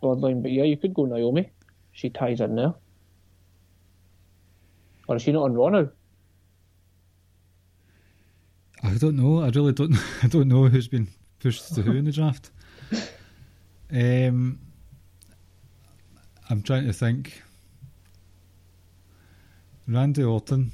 [0.01, 0.41] bloodline.
[0.41, 1.49] But yeah, you could go Naomi.
[1.93, 2.73] She ties in there.
[5.09, 5.89] Or is she not on Raw now?
[8.83, 9.41] I don't know.
[9.41, 9.95] I really don't.
[10.23, 11.07] I don't know who's been
[11.39, 12.51] pushed to who in the draft.
[13.91, 14.59] Um,
[16.47, 17.41] I'm trying to think.
[19.87, 20.71] Randy Orton.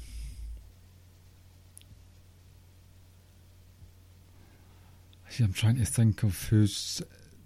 [5.40, 7.02] I'm trying to think of who's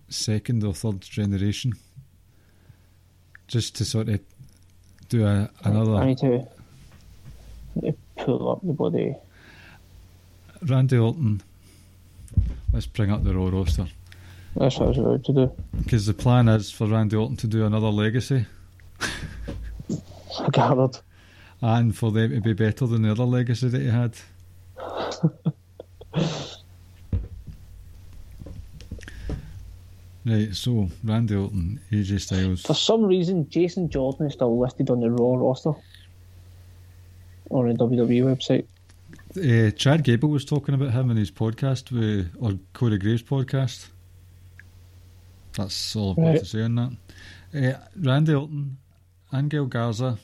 [0.09, 1.73] second or third generation.
[3.47, 4.21] Just to sort of
[5.09, 5.95] do a, another.
[5.95, 6.60] I need to, I need to
[8.17, 9.15] pull up the body.
[10.63, 11.43] Randy Orton.
[12.73, 13.87] Let's bring up the Raw roster.
[14.57, 15.53] That's what I was about to do.
[15.79, 18.47] Because the plan is for Randy Orton to do another legacy
[20.39, 20.99] I gathered.
[21.61, 24.15] and for them to be better than the other legacy that he had.
[30.27, 32.63] right, so Randy Orton, AJ Styles.
[32.63, 35.73] For some reason, Jason Jordan is still listed on the Raw roster
[37.51, 38.67] on the WWE website.
[39.37, 43.89] Uh, Chad Gable was talking about him in his podcast, with, or Corey Graves' podcast.
[45.57, 46.39] That's all I've got Right.
[46.41, 46.97] to say on that.
[47.55, 48.79] Uh, Randy Orton,
[49.33, 50.19] Angel Garza.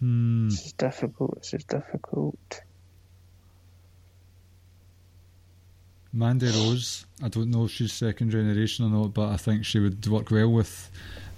[0.00, 0.48] Hmm.
[0.48, 1.38] This is difficult.
[1.38, 2.62] This is difficult.
[6.12, 9.78] Mandy Rose, I don't know if she's second generation or not, but I think she
[9.78, 10.90] would work well with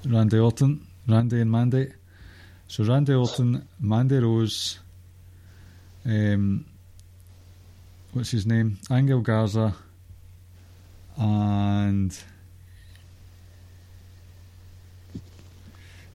[0.06, 1.92] Randy Orton, Randy and Mandy.
[2.68, 4.78] So Randy Orton, Mandy Rose,
[6.06, 6.64] um,
[8.12, 8.78] what's his name?
[8.90, 9.74] Angel Garza,
[11.16, 12.16] and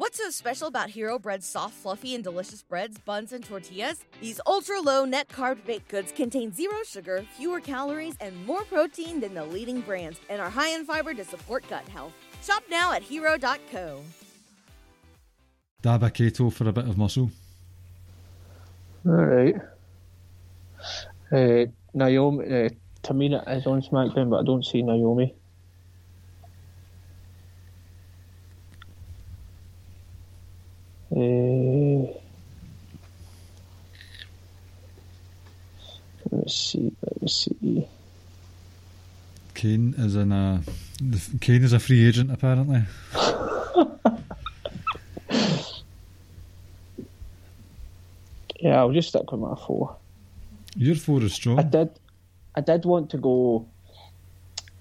[0.00, 4.02] What's so special about Hero Bread's soft, fluffy, and delicious breads, buns, and tortillas?
[4.22, 9.20] These ultra low net carb baked goods contain zero sugar, fewer calories, and more protein
[9.20, 12.14] than the leading brands, and are high in fiber to support gut health.
[12.42, 14.00] Shop now at hero.co.
[15.82, 17.30] Dabba-Kato for a bit of muscle.
[19.04, 19.54] All right.
[21.30, 22.68] Uh, Naomi, uh,
[23.02, 25.34] Tamina is on SmackDown, but I don't see Naomi.
[31.12, 32.06] Uh,
[36.30, 36.92] let me see.
[37.02, 37.88] Let me see.
[39.54, 40.62] Kane is in a.
[41.40, 42.82] Kane is a free agent apparently.
[48.60, 49.96] Yeah, I'll just stick with my four.
[50.76, 51.58] Your four is strong.
[51.58, 51.98] I did,
[52.54, 53.66] I did want to go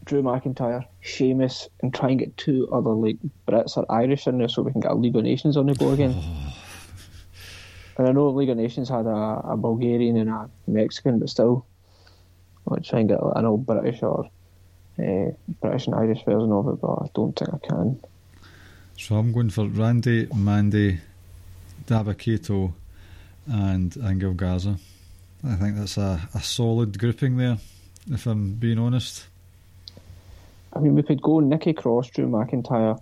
[0.10, 3.18] Drew McIntyre, Sheamus, and try and get two other like
[3.48, 5.76] Brits or Irish in there so we can get a League of Nations on the
[5.76, 6.10] go again.
[7.98, 11.64] and I know League of Nations had a, a Bulgarian and a Mexican, but still,
[12.68, 14.32] I to try and get an old British or
[14.98, 18.00] uh, British and Irish version of it, but I don't think I can.
[18.98, 21.02] So I'm going for Randy, Mandy,
[21.86, 22.74] Dabba-Kato,
[23.46, 24.80] and Angel Garza.
[25.48, 27.60] I think that's a, a solid grouping there,
[28.10, 29.28] if I'm being honest.
[30.74, 33.00] I mean, we could go Nikki Cross, Drew McIntyre,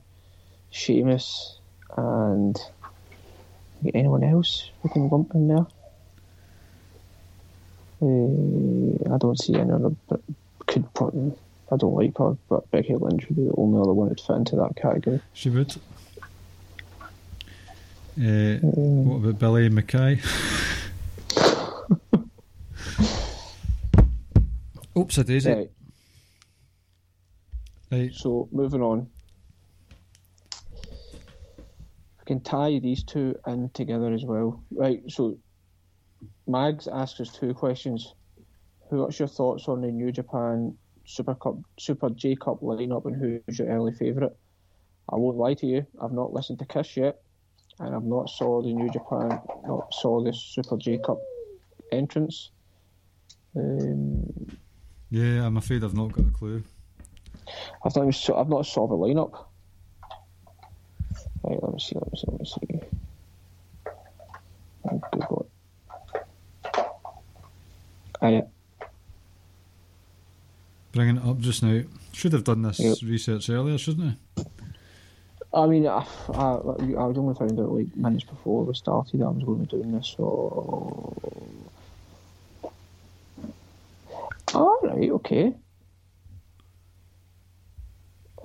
[0.71, 1.59] Sheamus,
[1.95, 2.59] and
[3.93, 5.67] anyone else we can lump in there.
[8.01, 9.91] Uh, I don't see any other.
[10.07, 10.21] But
[10.65, 11.33] could probably.
[11.69, 14.37] I don't like her, but Becky Lynch would be the only other one who'd fit
[14.37, 15.19] into that category.
[15.33, 15.75] She would.
[18.19, 20.19] Uh, what about Billy Mackay?
[24.97, 25.51] Oops, I daisy.
[25.51, 25.69] Right.
[27.91, 28.13] Right.
[28.13, 29.07] So moving on.
[32.19, 34.61] We can tie these two in together as well.
[34.71, 35.37] Right, so
[36.45, 38.13] Mags asks us two questions.
[38.89, 43.59] What's your thoughts on the New Japan Super Cup, Super J Cup lineup, and who's
[43.59, 44.33] your early favourite?
[45.09, 47.21] I won't lie to you, I've not listened to Kiss yet,
[47.79, 51.19] and I've not saw the New Japan, not saw the Super J Cup
[51.93, 52.51] entrance.
[53.55, 54.25] Um,
[55.09, 56.63] Yeah, I'm afraid I've not got a clue.
[57.85, 59.45] I've not, even saw, I've not saw the lineup.
[61.43, 62.87] Right, let me see, let me see, let me see.
[64.85, 65.49] Oh, I'll Google
[68.21, 68.31] it.
[68.33, 68.41] Yeah.
[70.91, 71.83] Bringing it up just now.
[72.13, 73.03] Should have done this Yep.
[73.03, 74.17] research earlier, shouldn't I?
[75.53, 79.29] I mean, I, I, I only found out like minutes before we started that I
[79.29, 81.71] was going to be doing this, so.
[84.53, 85.53] Alright, okay.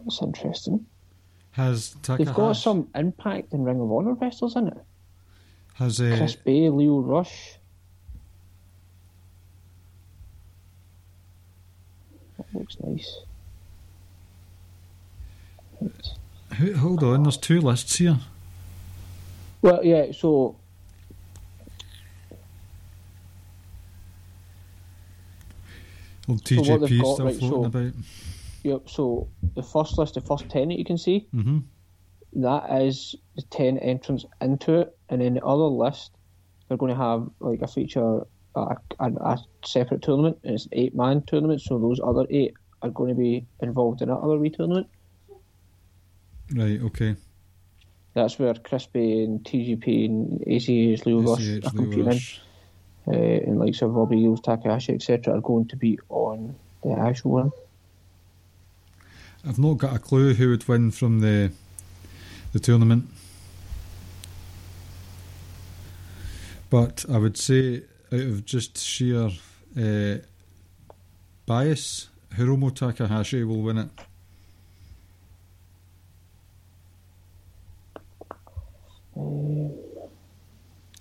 [0.05, 0.87] That's interesting.
[1.53, 4.79] Has They've got some Impact in Ring of Honor wrestlers in it.
[5.75, 7.57] has uh, Chris Bey, Leo Rush.
[12.39, 13.19] That looks nice.
[15.81, 16.75] Right.
[16.77, 18.19] Hold on, there's two lists here.
[19.61, 20.57] Well, yeah, so
[26.29, 27.93] Old So TJP got, still right, floating so- about.
[28.65, 28.89] Yep.
[28.89, 31.59] So the first list, the first ten that you can see, hmm
[32.35, 36.13] that is the ten entrants into it, and then the other list,
[36.69, 38.21] they're going to have like a feature,
[38.55, 41.61] a, a, a separate tournament, and it's an eight-man tournament.
[41.61, 44.87] So those other eight are going to be involved in that other wee tournament.
[46.55, 47.17] Right, okay.
[48.15, 52.21] That's where Chris Bey and TJP and ACH Leo Rush are competing,
[53.09, 57.33] uh, and like so Robbie Eagles, Takahashi, etc., are going to be on the actual
[57.33, 57.51] one.
[59.47, 61.51] I've not got a clue who would win from the
[62.53, 63.09] the tournament.
[66.71, 69.31] But I would say out of just sheer
[69.79, 70.17] uh,
[71.47, 73.89] bias, Hiromu Takahashi will win it.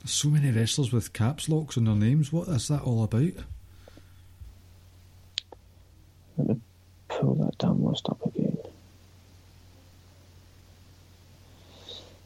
[0.05, 2.33] So many wrestlers with caps locks on their names.
[2.33, 3.33] What is that all about?
[7.21, 8.57] Pull that list up again.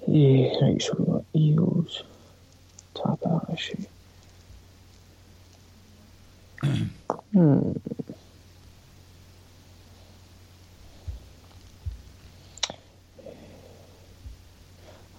[0.08, 2.04] Yeah, right, so we've got Eagles,
[2.94, 3.90] Takahashi.
[6.64, 7.72] hmm.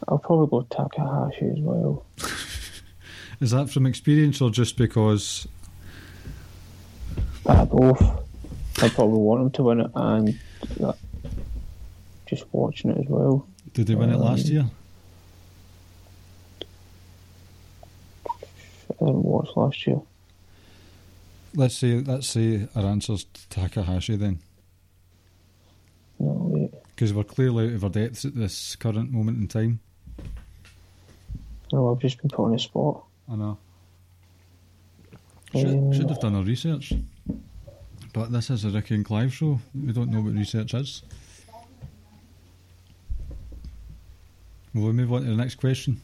[0.08, 2.06] I'll probably go Takahashi as well.
[3.42, 5.46] Is that from experience or just because?
[7.44, 8.25] Uh, both.
[8.82, 10.38] I probably want them to win it and
[12.26, 13.46] just watching it as well.
[13.72, 14.66] Did they win it last Um, year?
[18.28, 20.00] I didn't watch last year.
[21.54, 22.00] Let's see.
[22.00, 24.40] let's see our answer's to Takahashi then,
[26.18, 26.70] No, wait.
[26.94, 29.80] because we're clearly out of our depths at this current moment in time.
[31.72, 33.04] No, I've just been put on a spot.
[33.30, 33.58] I know.
[35.54, 36.92] Should, Um, should have done our research.
[38.16, 39.60] But this is a Ricky and Clive show.
[39.74, 41.02] We don't know what research is.
[44.72, 46.00] Will we move on to the next question?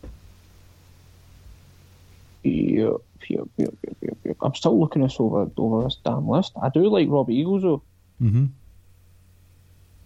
[2.43, 2.97] Yep,
[3.29, 4.37] yep, yep, yep, yep, yep.
[4.43, 6.53] I'm still looking this over over this damn list.
[6.63, 7.83] I do like Robbie Eagles though.
[8.21, 8.45] Mm-hmm.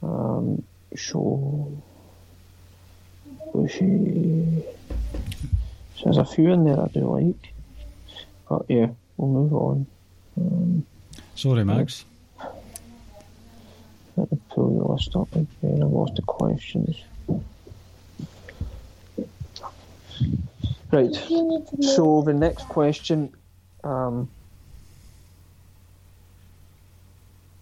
[0.08, 0.62] Um,
[0.96, 1.82] so
[3.52, 4.62] Bushi.
[5.96, 7.52] So there's a few in there I do like,
[8.48, 9.86] but yeah, we'll move on.
[10.36, 10.86] Um,
[11.36, 12.04] Sorry, Max.
[14.16, 15.82] let me pull the list up again.
[15.82, 16.96] I lost the questions.
[20.90, 21.14] Right.
[21.82, 23.32] So the next question
[23.84, 24.28] um,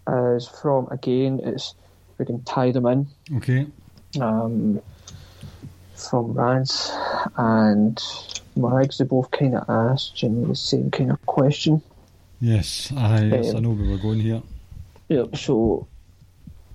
[0.07, 1.41] is from again.
[1.43, 1.75] It's
[2.19, 3.09] we can tie them in
[3.39, 3.67] Okay.
[4.21, 4.81] um,
[5.97, 6.93] from Rance
[7.37, 8.01] and
[8.55, 8.99] Mags.
[8.99, 11.83] They both kind of asked generally the same kind of question.
[12.45, 14.43] Yes, I, yes, I know where we're going here.
[15.09, 15.35] Yep.
[15.39, 15.89] So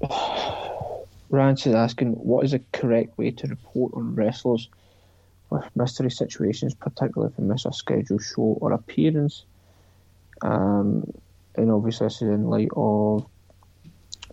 [1.29, 4.67] Rance is asking, what is the correct way to report on wrestlers
[5.51, 9.45] with mystery situations, particularly if they miss a scheduled show or appearance?
[10.41, 11.13] Um,
[11.55, 13.27] and obviously, this is in light of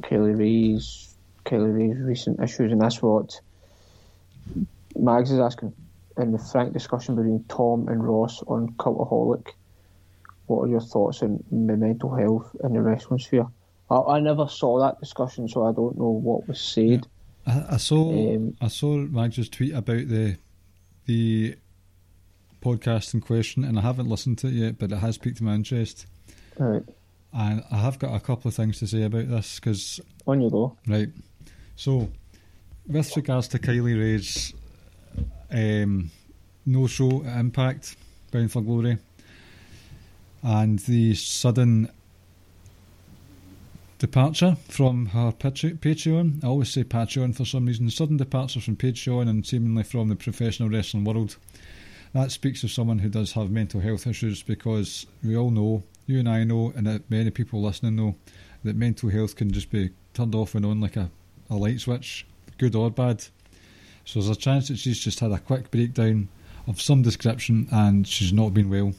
[0.05, 1.15] Kylie Rae's
[1.45, 3.39] Kylie Rae's recent issues, and that's what
[4.99, 5.75] Mags is asking
[6.17, 9.49] in the frank discussion between Tom and Ross on Cultaholic.
[10.47, 13.47] What are your thoughts on the mental health in the wrestling sphere?
[13.91, 17.07] I, I never saw that discussion, so I don't know what was said.
[17.47, 20.37] I, I saw Um, I saw Mags's tweet about the
[21.07, 21.57] the
[22.63, 25.55] podcast in question, and I haven't listened to it yet, but it has piqued my
[25.55, 26.07] interest.
[26.59, 26.83] Right.
[27.33, 30.51] And I have got a couple of things to say about this because, On you
[30.51, 30.77] go.
[30.89, 31.09] right,
[31.77, 32.09] so
[32.89, 34.55] with regards to Kylie Rae's
[35.51, 36.11] um,
[36.65, 37.97] no show at Impact,
[38.33, 38.99] Bound for Glory,
[40.47, 41.91] and the sudden
[43.99, 46.45] departure from her Patre- Patreon.
[46.45, 47.91] I always say Patreon for some reason.
[47.91, 51.37] Sudden departure from Patreon and seemingly from the professional wrestling world.
[52.13, 56.21] That speaks of someone who does have mental health issues because we all know, you
[56.21, 58.15] and I know, and many people listening know,
[58.63, 61.11] that mental health can just be turned off and on like a,
[61.51, 62.25] a light switch,
[62.57, 63.25] good or bad.
[64.05, 66.29] So there's a chance that she's just had a quick breakdown
[66.69, 68.95] of some description and she's not been well.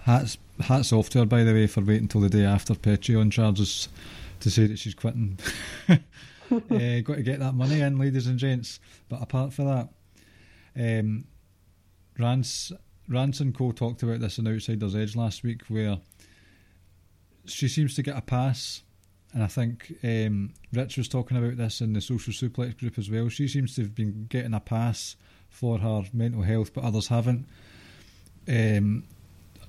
[0.00, 3.30] Hats hats off to her, by the way, for waiting until the day after Patreon
[3.30, 3.88] charges
[4.40, 5.38] to say that she's quitting.
[5.88, 5.96] uh,
[6.50, 8.80] got to get that money in, ladies and gents.
[9.08, 9.88] But apart from that,
[10.76, 11.24] um,
[12.18, 12.72] Rance,
[13.08, 15.98] Rance and Co talked about this in Outsider's Edge last week, where
[17.46, 18.82] she seems to get a pass.
[19.32, 23.10] And I think um, Rich was talking about this in the Social Suplex group as
[23.10, 23.28] well.
[23.28, 25.16] She seems to have been getting a pass
[25.50, 27.46] for her mental health, but others haven't.
[28.48, 29.04] Um,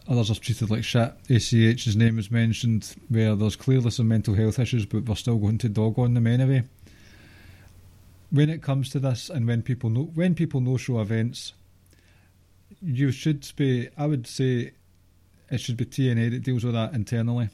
[0.08, 1.14] Oh, others are treated like shit.
[1.30, 5.58] ACH's name was mentioned, where there's clearly some mental health issues, but we're still going
[5.60, 6.64] to dog on them anyway.
[8.30, 11.54] When it comes to this, and when people know when people no show events,
[12.82, 13.90] you should be.
[13.98, 14.72] I would say
[15.50, 17.50] it should be TNA that deals with that internally.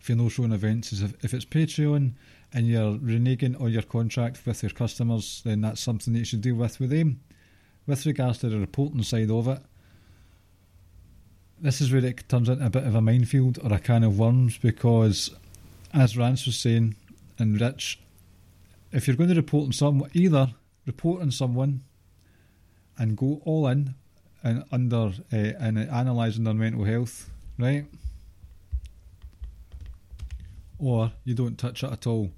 [0.00, 2.12] If you're no showing events, is if, if it's Patreon
[2.52, 6.40] and you're reneging on your contract with your customers, then that's something that you should
[6.40, 7.20] deal with with them.
[7.86, 9.60] With regards to the reporting side of it,
[11.60, 14.18] this is where it turns into a bit of a minefield or a can of
[14.18, 15.30] worms because,
[15.92, 16.96] as Rance was saying,
[17.38, 17.98] and Rich,
[18.92, 20.52] if you're going to report on someone, either
[20.86, 21.82] report on someone
[22.96, 23.94] and go all in
[24.42, 27.84] and under uh, and analysing their mental health, right?
[30.78, 32.30] Or you don't touch it at all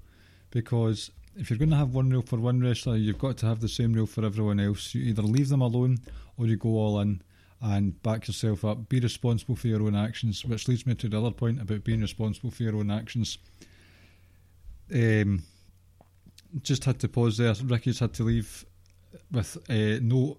[0.49, 3.61] because if you're going to have one rule for one wrestler, you've got to have
[3.61, 4.93] the same rule for everyone else.
[4.93, 5.99] You either leave them alone
[6.37, 7.21] or you go all in
[7.61, 8.89] and back yourself up.
[8.89, 12.01] Be responsible for your own actions, which leads me to the other point about being
[12.01, 13.37] responsible for your own actions.
[14.93, 15.43] Um,
[16.63, 17.53] just had to pause there.
[17.63, 18.65] Ricky's had to leave
[19.31, 20.37] with uh, no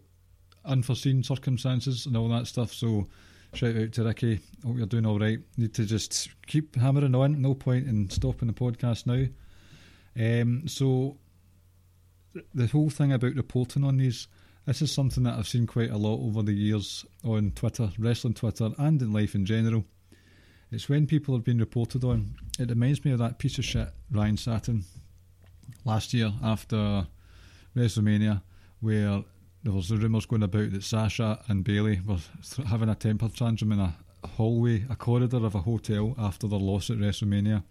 [0.64, 2.72] unforeseen circumstances and all that stuff.
[2.72, 3.06] So
[3.54, 4.40] shout out to Ricky.
[4.64, 5.38] Hope you're doing all right.
[5.56, 7.40] Need to just keep hammering on.
[7.40, 9.26] No point in stopping the podcast now.
[10.14, 11.16] Um, so
[12.54, 14.28] the whole thing about reporting on these,
[14.66, 18.34] this is something that I've seen quite a lot over the years on Twitter, wrestling
[18.34, 19.84] Twitter, and in life in general.
[20.70, 22.36] It's when people have been reported on.
[22.58, 24.84] It reminds me of that piece of shit Ryan Satin
[25.84, 27.06] last year after
[27.76, 28.42] WrestleMania,
[28.80, 29.24] where
[29.64, 32.18] there was the rumours going about that Sasha and Bayley were
[32.66, 33.94] having a temper tantrum in a
[34.24, 37.62] hallway, a corridor of a hotel after their loss at WrestleMania.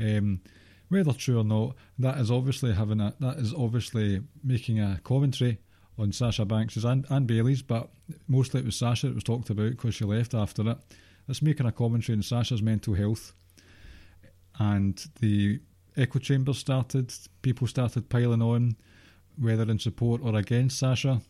[0.00, 0.40] Um,
[0.88, 5.58] whether true or not, that is obviously having a that is obviously making a commentary
[5.98, 7.88] on Sasha Banks' and, and Bayley's, but
[8.28, 10.78] mostly it was Sasha that was talked about because she left after it.
[11.28, 13.32] It's making a commentary on Sasha's mental health,
[14.58, 15.60] and the
[15.96, 17.12] echo chamber started.
[17.42, 18.76] People started piling on,
[19.36, 21.20] whether in support or against Sasha.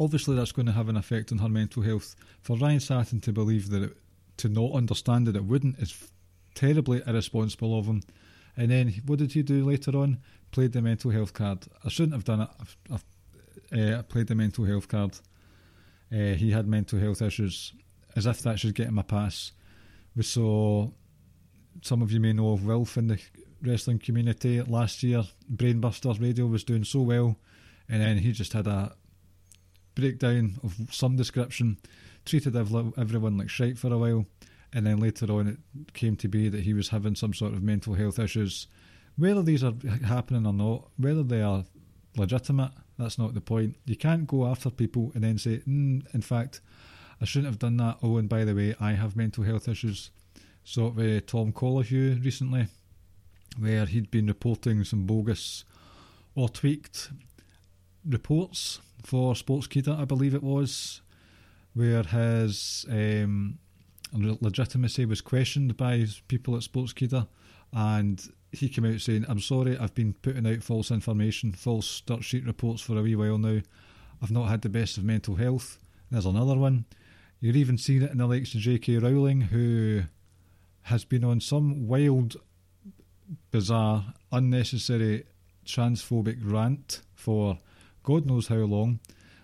[0.00, 2.16] Obviously, that's going to have an effect on her mental health.
[2.40, 3.96] For Ryan Satin to believe that it,
[4.38, 6.10] to not understand that it wouldn't is
[6.54, 8.02] terribly irresponsible of him.
[8.56, 10.18] And then what did he do later on?
[10.50, 11.66] Played the mental health card.
[11.84, 12.48] I shouldn't have done it.
[12.60, 13.04] I've, I've
[13.72, 15.18] uh, played the mental health card.
[16.12, 17.72] Uh, he had mental health issues,
[18.14, 19.52] as if that should get him a pass.
[20.14, 20.90] We saw
[21.82, 23.18] some of you may know of Wilf in the
[23.62, 25.24] wrestling community last year.
[25.52, 27.36] Brainbusters Radio was doing so well,
[27.88, 28.94] and then he just had a
[29.94, 31.78] breakdown of some description,
[32.24, 34.26] treated everyone like shite for a while,
[34.72, 37.62] and then later on it came to be that he was having some sort of
[37.62, 38.66] mental health issues.
[39.16, 41.64] Whether these are happening or not, whether they are
[42.16, 43.76] legitimate, that's not the point.
[43.84, 46.60] You can't go after people and then say, mm, in fact,
[47.20, 47.98] I shouldn't have done that.
[48.02, 50.10] Oh, and by the way, I have mental health issues.
[50.64, 52.66] So, uh, Tom Colohue recently,
[53.58, 55.64] where he'd been reporting some bogus
[56.34, 57.10] or tweaked
[58.04, 61.00] reports for Sportskeeda, I believe it was,
[61.74, 63.58] where his um,
[64.12, 67.28] legitimacy was questioned by people at Sportskeeda,
[67.72, 72.24] and he came out saying, "I'm sorry, I've been putting out false information, false dirt
[72.24, 73.60] sheet reports for a wee while now.
[74.22, 75.78] I've not had the best of mental health."
[76.10, 76.84] There's another one.
[77.40, 78.98] You're even seeing it in the likes of J.K.
[78.98, 80.04] Rowling, who
[80.82, 82.36] has been on some wild,
[83.50, 85.24] bizarre, unnecessary
[85.66, 87.58] transphobic rant for
[88.02, 89.00] God knows how long.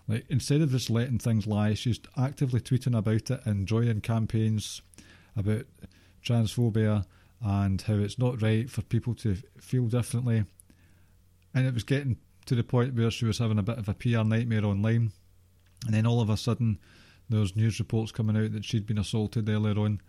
[0.07, 4.83] Like instead of just letting things lie, she's actively tweeting about it and joining campaigns
[5.37, 5.67] about
[6.25, 7.05] transphobia
[7.45, 10.45] and how it's not right for people to feel differently.
[11.55, 12.17] And it was getting
[12.47, 15.13] to the point where she was having a bit of a PR nightmare online.
[15.85, 16.79] And then all of a sudden,
[17.29, 20.01] there's news reports coming out that she'd been assaulted earlier on.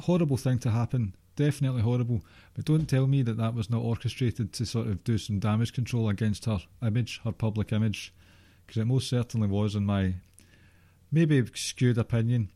[0.00, 2.22] Horrible thing to happen, definitely horrible.
[2.54, 5.72] But don't tell me that that was not orchestrated to sort of do some damage
[5.72, 8.12] control against her image, her public image,
[8.66, 10.14] because it most certainly was, in my
[11.10, 12.50] maybe skewed opinion.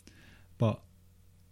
[0.59, 0.81] But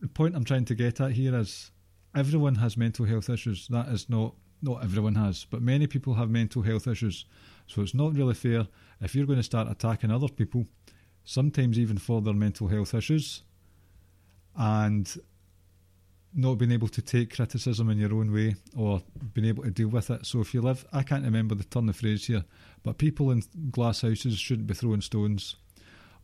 [0.00, 1.70] the point I'm trying to get at here is
[2.14, 3.68] everyone has mental health issues.
[3.68, 7.24] That is not not everyone has, but many people have mental health issues.
[7.66, 8.66] So it's not really fair
[9.00, 10.66] if you're going to start attacking other people,
[11.24, 13.42] sometimes even for their mental health issues,
[14.56, 15.16] and
[16.34, 19.02] not being able to take criticism in your own way or
[19.32, 20.26] being able to deal with it.
[20.26, 22.44] So if you live, I can't remember the turn of phrase here,
[22.82, 25.56] but people in glass houses shouldn't be throwing stones,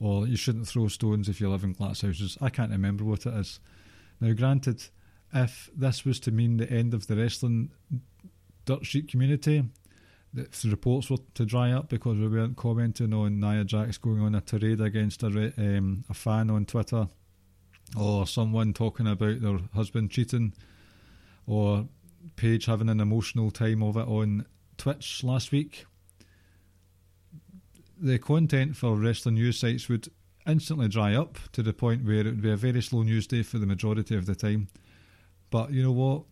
[0.01, 2.37] or you shouldn't throw stones if you live in glass houses.
[2.41, 3.61] I can't remember what it is.
[4.20, 4.85] Now, granted,
[5.35, 7.70] if this was to mean the end of the wrestling
[8.64, 9.64] dirt sheet community,
[10.35, 14.20] if the reports were to dry up because we weren't commenting on Nia Jax going
[14.20, 17.09] on a tirade against a, um, a fan on Twitter,
[17.99, 20.55] or someone talking about their husband cheating,
[21.47, 21.87] or
[22.37, 25.87] Paige having an emotional time of it on Twitch last week,
[28.01, 30.09] the content for wrestling news sites would
[30.47, 33.43] instantly dry up to the point where it would be a very slow news day
[33.43, 34.68] for the majority of the time.
[35.51, 36.24] But you know what?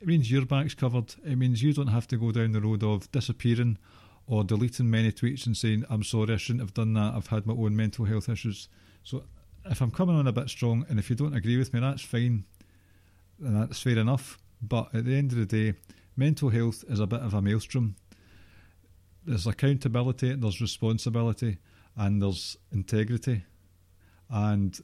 [0.00, 1.14] It means your back's covered.
[1.24, 3.78] It means you don't have to go down the road of disappearing
[4.26, 7.14] or deleting many tweets and saying, I'm sorry, I shouldn't have done that.
[7.14, 8.68] I've had my own mental health issues.
[9.02, 9.24] So
[9.66, 12.02] if I'm coming on a bit strong and if you don't agree with me, that's
[12.02, 12.44] fine.
[13.44, 14.38] And that's fair enough.
[14.62, 15.78] But at the end of the day,
[16.16, 17.96] mental health is a bit of a maelstrom.
[19.24, 21.58] There's accountability, there's responsibility,
[21.96, 23.44] and there's integrity.
[24.30, 24.78] And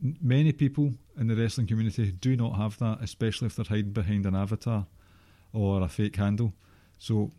[0.00, 4.26] many people in the wrestling community do not have that, especially if they're hiding behind
[4.26, 4.86] an avatar
[5.52, 6.52] or a fake handle.
[6.98, 7.30] So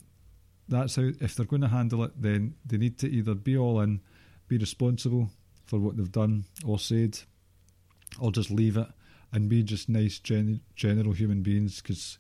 [0.67, 3.79] that's how, if they're going to handle it, then they need to either be all
[3.81, 4.01] in,
[4.47, 5.29] be responsible
[5.65, 7.19] for what they've done or said,
[8.19, 8.87] or just leave it
[9.31, 12.17] and be just nice, gen- general human beings because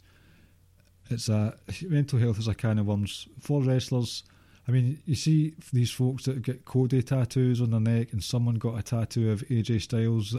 [1.09, 4.23] it's a mental health is a can of worms for wrestlers.
[4.69, 8.53] I mean, you see these folks that get Cody tattoos on their neck, and someone
[8.53, 10.37] got a tattoo of AJ Styles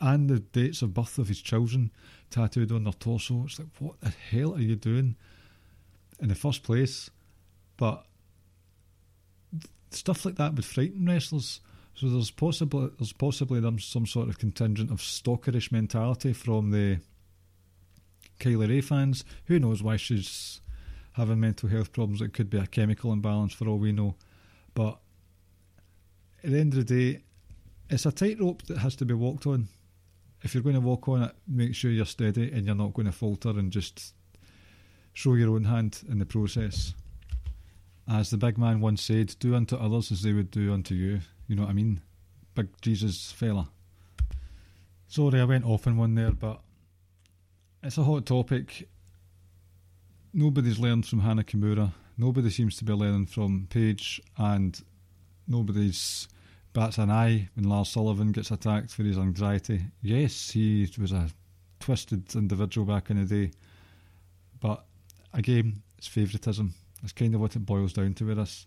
[0.00, 1.90] and the dates of birth of his children
[2.28, 3.44] tattooed on their torso.
[3.46, 5.16] It's like, what the hell are you doing
[6.20, 7.08] in the first place?
[7.78, 8.04] But
[9.90, 11.62] stuff like that would frighten wrestlers.
[11.94, 16.98] So there's possibly there's possibly some sort of contingent of stalkerish mentality from the
[18.38, 19.24] Kylie Rae fans.
[19.46, 20.60] Who knows why she's
[21.14, 22.20] having mental health problems?
[22.20, 24.14] It could be a chemical imbalance for all we know.
[24.74, 24.98] But
[26.42, 27.22] at the end of the day,
[27.90, 29.68] it's a tightrope that has to be walked on.
[30.42, 33.06] If you're going to walk on it, make sure you're steady and you're not going
[33.06, 34.14] to falter and just
[35.14, 36.92] show your own hand in the process.
[38.06, 41.20] As the big man once said, do unto others as they would do unto you.
[41.46, 42.02] You know what I mean?
[42.54, 43.68] Big Jesus fella.
[45.08, 46.60] Sorry, I went off on one there, but
[47.82, 48.88] it's a hot topic.
[50.36, 51.92] Nobody's learned from Hana Kimura.
[52.18, 54.76] Nobody seems to be learning from Paige, and
[55.46, 56.26] nobody's
[56.72, 59.82] bats an eye when Lars Sullivan gets attacked for his anxiety.
[60.02, 61.28] Yes, he was a
[61.78, 63.52] twisted individual back in the day,
[64.60, 64.84] but
[65.32, 66.74] again, it's favouritism.
[67.00, 68.66] That's kind of what it boils down to with us.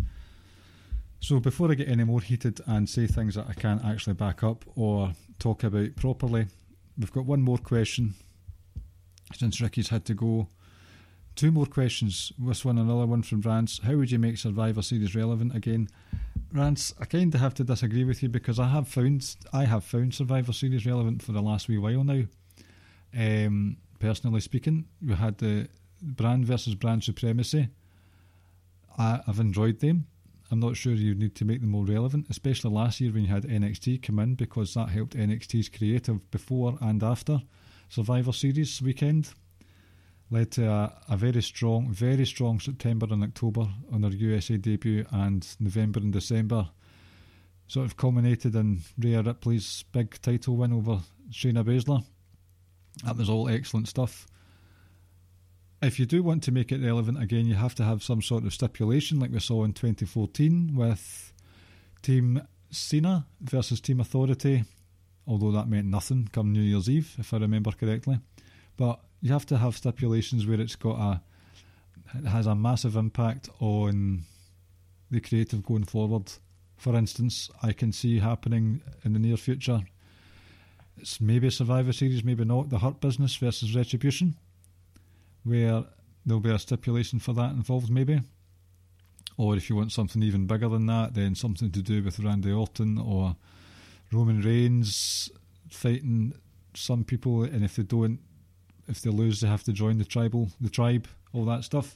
[1.20, 4.42] So before I get any more heated and say things that I can't actually back
[4.42, 6.48] up or talk about properly,
[6.98, 8.14] we've got one more question
[9.36, 10.48] since Ricky's had to go.
[11.38, 12.34] Two more questions.
[12.40, 13.80] This one, another one from Rance.
[13.84, 15.88] How would you make Survivor Series relevant again?
[16.52, 19.84] Rance, I kind of have to disagree with you because I have found I have
[19.84, 22.24] found Survivor Series relevant for the last wee while now.
[23.16, 25.68] Um, personally speaking, we had the
[26.02, 27.70] brand versus brand supremacy.
[28.98, 30.08] I, I've enjoyed them.
[30.50, 33.30] I'm not sure you need to make them more relevant, especially last year when you
[33.30, 37.44] had NXT come in because that helped NXT's creative before and after
[37.90, 39.30] Survivor Series weekend.
[40.30, 45.06] Led to a, a very strong, very strong September and October on their USA debut,
[45.12, 46.70] and November and December
[47.68, 51.02] sort of culminated in Rhea Ripley's big title win over
[51.32, 52.04] Shayna Baszler.
[53.04, 54.26] That was all excellent stuff.
[55.82, 58.46] If you do want to make it relevant again, you have to have some sort
[58.46, 61.34] of stipulation, like we saw in 2014 with
[62.02, 64.64] Team Cena versus Team Authority,
[65.28, 68.20] although that meant nothing come New Year's Eve, if I remember correctly.
[68.76, 71.22] But you have to have stipulations where it's got a
[72.16, 74.22] it has a massive impact on
[75.12, 76.32] the creative going forward.
[76.78, 79.82] For instance, I can see happening in the near future.
[80.98, 82.70] It's maybe a Survivor Series, maybe not.
[82.70, 84.36] The Hurt Business versus Retribution,
[85.44, 85.84] where
[86.26, 88.22] there'll be a stipulation for that involved, maybe.
[89.38, 92.52] Or if you want something even bigger than that, then something to do with Randy
[92.52, 93.36] Orton or
[94.12, 95.30] Roman Reigns
[95.70, 96.34] fighting
[96.74, 98.20] some people, and if they don't,
[98.88, 101.96] if they lose, they have to join the tribal, the tribe, all that stuff.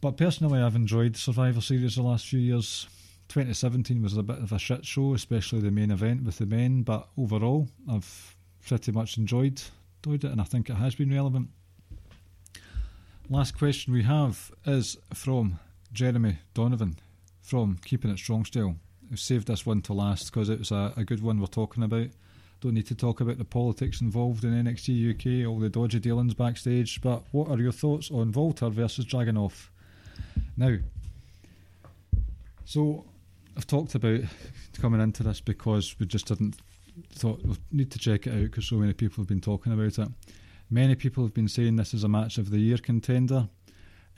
[0.00, 2.86] But personally, I've enjoyed Survivor Series the last few years.
[3.28, 6.82] 2017 was a bit of a shit show, especially the main event with the men.
[6.82, 9.62] But overall, I've pretty much enjoyed
[10.04, 11.48] enjoyed it, and I think it has been relevant.
[13.30, 15.58] Last question we have is from
[15.92, 16.96] Jeremy Donovan
[17.40, 18.76] from Keeping It Strong Style.
[19.08, 21.82] Who saved this one to last because it was a, a good one we're talking
[21.82, 22.08] about.
[22.64, 26.32] Don't need to talk about the politics involved in NXT UK, all the dodgy dealings
[26.32, 27.02] backstage.
[27.02, 29.68] But what are your thoughts on Walter versus Dragunov?
[30.56, 30.78] Now,
[32.64, 33.04] so
[33.54, 34.20] I've talked about
[34.80, 36.56] coming into this because we just didn't
[37.12, 39.98] thought we need to check it out because so many people have been talking about
[39.98, 40.08] it.
[40.70, 43.46] Many people have been saying this is a match of the year contender.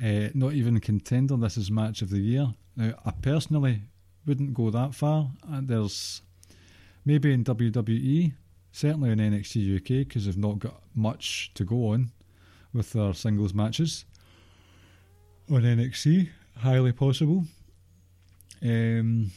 [0.00, 2.46] Uh, not even contender, this is match of the year.
[2.76, 3.82] Now, I personally
[4.24, 5.32] wouldn't go that far.
[5.48, 6.22] And there's
[7.06, 8.34] maybe in WWE,
[8.72, 12.10] certainly in NXT UK, because they've not got much to go on
[12.74, 14.04] with their singles matches.
[15.50, 16.28] On NXT,
[16.58, 17.44] highly possible.
[18.62, 19.30] Um,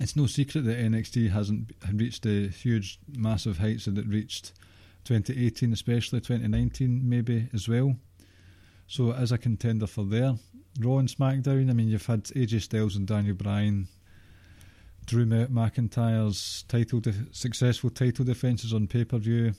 [0.00, 4.52] it's no secret that NXT hasn't reached the huge, massive heights that it reached
[5.04, 7.94] 2018, especially 2019, maybe as well.
[8.88, 10.34] So as a contender for there.
[10.80, 13.88] Raw and SmackDown, I mean, you've had AJ Styles and Daniel Bryan,
[15.06, 19.52] Drew McIntyre's title de- successful title defences on pay per view.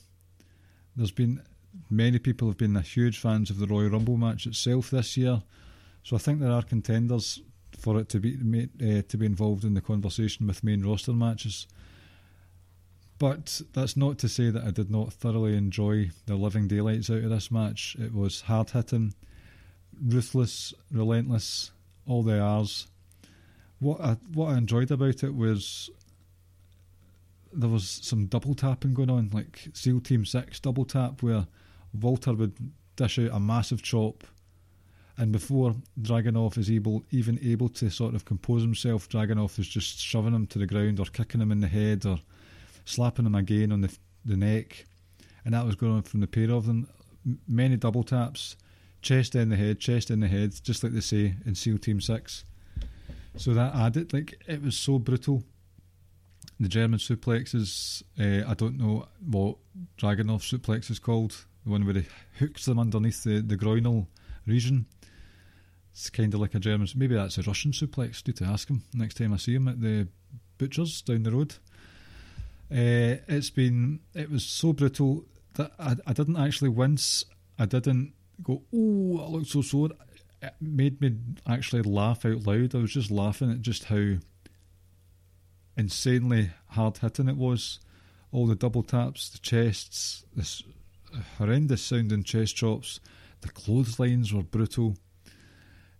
[0.95, 1.41] There's been
[1.89, 5.41] many people have been huge fans of the Royal Rumble match itself this year,
[6.03, 7.41] so I think there are contenders
[7.77, 8.35] for it to be
[8.81, 11.67] uh, to be involved in the conversation with main roster matches.
[13.19, 17.23] But that's not to say that I did not thoroughly enjoy the living daylights out
[17.23, 17.95] of this match.
[17.99, 19.13] It was hard hitting,
[20.01, 21.71] ruthless, relentless,
[22.05, 22.87] all the R's.
[23.83, 25.89] What I what I enjoyed about it was
[27.51, 31.47] there was some double tapping going on, like SEAL Team Six double tap, where
[31.93, 32.53] Walter would
[32.95, 34.23] dish out a massive chop,
[35.17, 39.99] and before Dragunov is able even able to sort of compose himself, Dragunov is just
[39.99, 42.19] shoving him to the ground or kicking him in the head or
[42.85, 44.85] slapping him again on the the neck,
[45.43, 46.87] and that was going on from the pair of them.
[47.49, 48.55] Many double taps,
[49.01, 51.99] chest in the head, chest in the head, just like they say in SEAL Team
[51.99, 52.45] Six.
[53.35, 55.43] So that added, like, it was so brutal.
[56.59, 59.57] The German suplexes, uh, I don't know what
[59.97, 62.05] Dragunov suplex is called, the one where he
[62.37, 64.07] hooks them underneath the, the groinal
[64.45, 64.85] region.
[65.91, 68.25] It's kind of like a German, maybe that's a Russian suplex.
[68.25, 70.07] Need to ask him next time I see him at the
[70.57, 71.55] butchers down the road.
[72.71, 75.25] Uh, it's been, it was so brutal
[75.55, 77.25] that I, I didn't actually wince.
[77.59, 79.89] I didn't go, oh, I look so sore
[80.43, 81.15] it made me
[81.47, 82.75] actually laugh out loud.
[82.75, 84.15] I was just laughing at just how
[85.77, 87.79] insanely hard hitting it was.
[88.31, 90.63] All the double taps, the chests, this
[91.37, 92.99] horrendous sounding chest chops.
[93.41, 94.97] The clotheslines were brutal.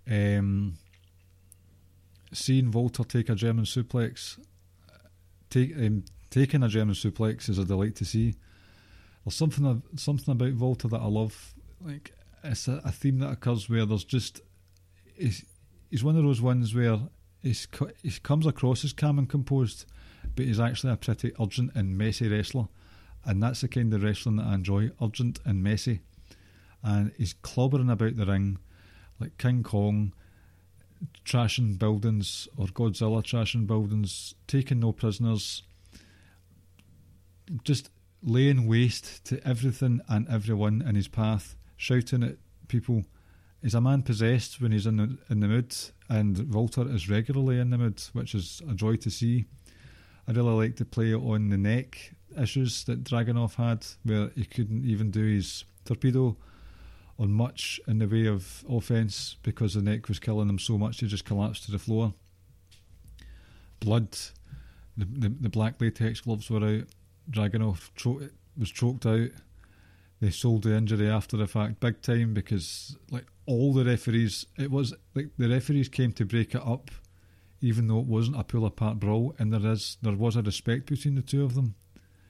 [0.09, 0.75] Um,
[2.33, 4.39] seeing Walter take a German suplex,
[5.49, 8.35] take um, taking a German suplex is a delight to see.
[9.23, 11.53] There's something something about Walter that I love.
[11.79, 12.13] Like
[12.43, 14.41] it's a, a, theme that occurs where there's just
[15.15, 15.45] he's,
[15.89, 16.99] he's one of those ones where
[17.41, 17.67] he's,
[18.01, 19.85] he comes across as calm and composed,
[20.35, 22.67] but he's actually a pretty urgent and messy wrestler,
[23.25, 26.01] and that's the kind of wrestling that I enjoy: urgent and messy.
[26.85, 28.59] And he's clobbering about the ring
[29.19, 30.13] like King Kong,
[31.23, 35.63] trashing buildings or Godzilla trashing buildings, taking no prisoners,
[37.63, 37.89] just
[38.21, 43.03] laying waste to everything and everyone in his path shouting at people.
[43.61, 45.73] Is a man possessed when he's in the in the mood,
[46.09, 49.45] and Walter is regularly in the mood, which is a joy to see.
[50.27, 54.84] I really like to play on the neck issues that Dragunov had, where he couldn't
[54.84, 56.36] even do his torpedo
[57.17, 60.99] on much in the way of offence because the neck was killing him so much
[60.99, 62.13] he just collapsed to the floor.
[63.79, 64.11] Blood,
[64.97, 66.88] the the, the black latex gloves were out.
[67.31, 68.27] Dragunov cho-
[68.57, 69.29] was choked out
[70.24, 74.71] they sold the injury after the fact big time because like all the referees it
[74.71, 76.89] was like the referees came to break it up
[77.59, 80.86] even though it wasn't a pull apart brawl and there is there was a respect
[80.86, 81.76] between the two of them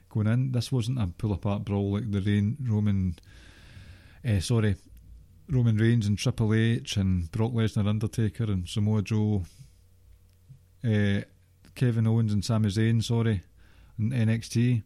[0.10, 3.16] going in this wasn't a pull apart brawl like the Rain Roman
[4.28, 4.76] uh, sorry
[5.48, 9.44] Roman Reigns and Triple H and Brock Lesnar, Undertaker and Samoa Joe,
[10.84, 11.20] uh,
[11.76, 13.44] Kevin Owens and Sami Zayn, sorry,
[13.98, 14.84] and NXT.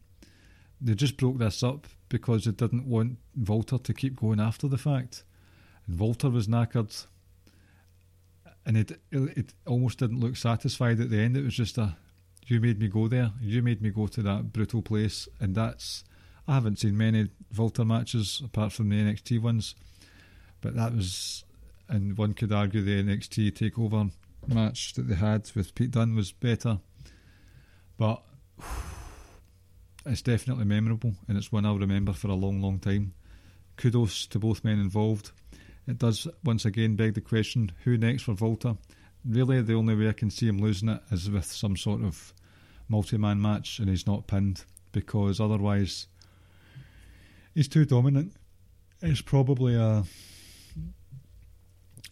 [0.81, 4.77] They just broke this up because it didn't want Walter to keep going after the
[4.77, 5.23] fact.
[5.87, 7.05] And Walter was knackered.
[8.65, 11.37] And it, it almost didn't look satisfied at the end.
[11.37, 11.95] It was just a,
[12.45, 13.31] you made me go there.
[13.41, 15.27] You made me go to that brutal place.
[15.39, 16.03] And that's,
[16.47, 19.75] I haven't seen many Walter matches apart from the NXT ones.
[20.59, 21.45] But that was,
[21.87, 24.11] and one could argue the NXT takeover
[24.47, 26.79] match that they had with Pete Dunne was better.
[27.97, 28.23] But
[30.07, 33.13] it's definitely memorable and it's one I'll remember for a long, long time.
[33.75, 35.31] Kudos to both men involved.
[35.85, 38.77] It does once again beg the question who next for Walter?
[39.25, 42.33] Really, the only way I can see him losing it is with some sort of
[42.87, 46.07] multi man match and he's not pinned because otherwise
[47.53, 48.33] he's too dominant.
[49.01, 50.03] It's probably a.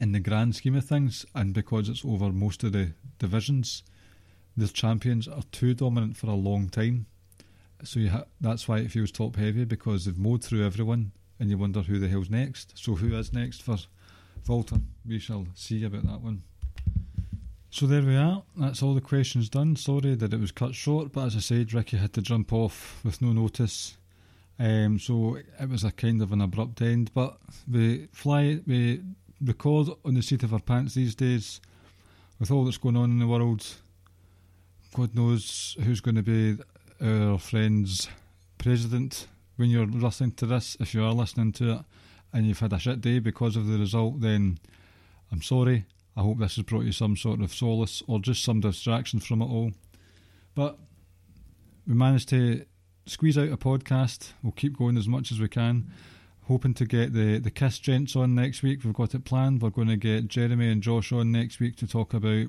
[0.02, 3.82] In the grand scheme of things, and because it's over most of the divisions,
[4.58, 7.06] the champions are too dominant for a long time
[7.86, 11.58] so ha- that's why it feels top heavy because they've mowed through everyone, and you
[11.58, 12.78] wonder who the hell's next.
[12.78, 13.78] So who is next for
[14.48, 14.78] Walter?
[15.08, 16.44] We shall see about that one.
[17.70, 18.42] So there we are.
[18.56, 19.76] That's all the questions done.
[19.76, 23.02] Sorry that it was cut short, but as I said, Ricky had to jump off
[23.04, 23.98] with no notice.
[24.58, 27.12] Um, so it was a kind of an abrupt end.
[27.14, 27.38] But
[27.70, 29.02] we fly, we
[29.42, 31.60] record on the seat of our pants these days.
[32.40, 33.66] With all that's going on in the world,
[34.96, 36.58] God knows who's going to be
[37.02, 38.08] our friend's
[38.58, 39.28] president
[39.58, 40.78] when you're listening to this.
[40.80, 41.80] If you are listening to it
[42.34, 44.60] and you've had a shit day because of the result, then
[45.32, 45.86] I'm sorry.
[46.18, 49.42] I hope this has brought you some sort of solace or just some distraction from
[49.42, 49.72] it all.
[50.54, 50.78] But
[51.86, 52.66] we managed to
[53.06, 54.32] squeeze out a podcast.
[54.42, 55.92] We'll keep going as much as we can.
[56.48, 58.84] Hoping to get the, the Kiss Gents on next week.
[58.84, 59.62] We've got it planned.
[59.62, 62.48] We're going to get Jeremy and Josh on next week to talk about,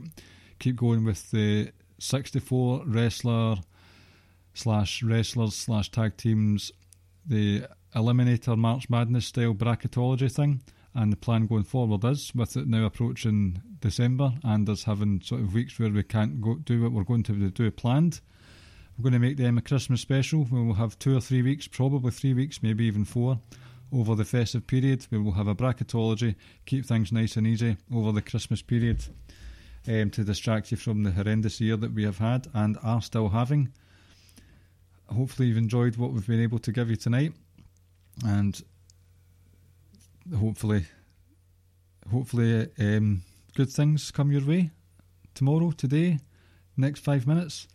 [0.58, 3.56] keep going with the 64 wrestler
[4.56, 6.72] slash wrestlers slash tag teams,
[7.24, 10.62] the Eliminator March Madness style bracketology thing.
[10.94, 15.42] And the plan going forward is, with it now approaching December and us having sort
[15.42, 18.20] of weeks where we can't go do what we're going to do planned,
[18.96, 20.46] we're going to make them a Christmas special.
[20.50, 23.38] We will have two or three weeks, probably three weeks, maybe even four,
[23.92, 25.06] over the festive period.
[25.10, 26.34] We will have a bracketology,
[26.64, 29.04] keep things nice and easy over the Christmas period
[29.86, 33.28] um, to distract you from the horrendous year that we have had and are still
[33.28, 33.70] having
[35.14, 37.32] hopefully you've enjoyed what we've been able to give you tonight,
[38.24, 38.62] and
[40.38, 40.86] hopefully,
[42.10, 43.22] hopefully, um,
[43.54, 44.70] good things come your way
[45.34, 46.18] tomorrow, today,
[46.76, 47.68] next five minutes.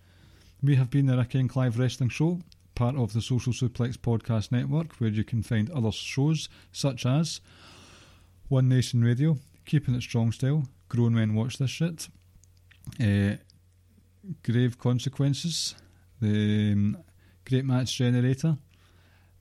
[0.63, 2.39] We have been the Ricky and Clive Wrestling Show,
[2.75, 7.39] part of the Social Suplex Podcast Network, where you can find other shows such as
[8.47, 12.09] One Nation Radio, Keeping It Strong Style, Grown Men Watch This Shit,
[12.99, 13.37] uh,
[14.43, 15.75] Grave Consequences,
[16.19, 16.97] the um,
[17.51, 18.57] Great Match Generator,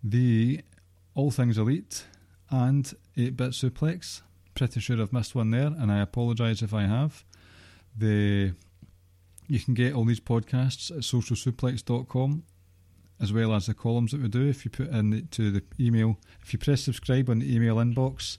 [0.02, 0.62] the
[1.14, 2.06] All Things Elite,
[2.50, 4.22] and 8 Bit Suplex.
[4.56, 7.24] Pretty sure I've missed one there, and I apologise if I have.
[7.96, 8.52] The
[9.46, 12.42] You can get all these podcasts at socialsuplex.com
[13.20, 14.48] as well as the columns that we do.
[14.48, 17.76] If you put in the, to the email, if you press subscribe on the email
[17.76, 18.38] inbox,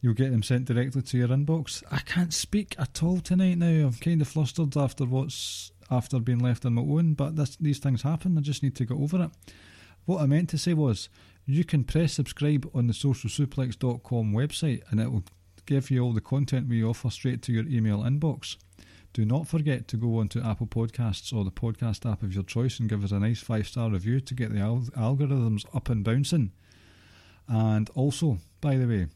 [0.00, 1.82] you'll get them sent directly to your inbox.
[1.90, 3.88] I can't speak at all tonight now.
[3.88, 7.78] I'm kind of flustered after what's after being left on my own, but this, these
[7.78, 8.36] things happen.
[8.36, 9.30] I just need to get over it.
[10.04, 11.08] What I meant to say was
[11.44, 15.24] you can press subscribe on the socialsuplex.com website and it will
[15.66, 18.56] give you all the content we offer straight to your email inbox.
[19.12, 22.78] Do not forget to go onto Apple Podcasts or the podcast app of your choice
[22.78, 26.04] and give us a nice five star review to get the al- algorithms up and
[26.04, 26.52] bouncing.
[27.46, 29.06] And also, by the way,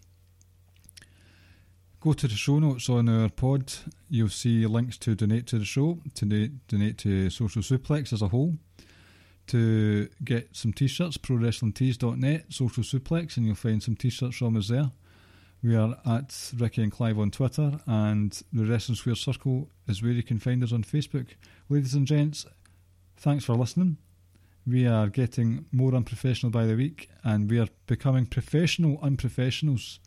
[2.03, 3.73] Go to the show notes on our pod.
[4.11, 8.23] You'll see links to donate to the show, to donate, donate to Social Suplex as
[8.23, 8.59] a whole,
[9.47, 14.57] to get some t shirts, prowrestlingtees.net, Social Suplex, and you'll find some t shirts from
[14.57, 14.91] us there.
[15.63, 20.11] We are at Ricky and Clive on Twitter, and the Wrestling Square Circle is where
[20.11, 21.29] you can find us on Facebook.
[21.69, 22.47] Ladies and gents,
[23.17, 23.97] thanks for listening.
[24.67, 30.01] We are getting more unprofessional by the week, and we are becoming professional unprofessionals.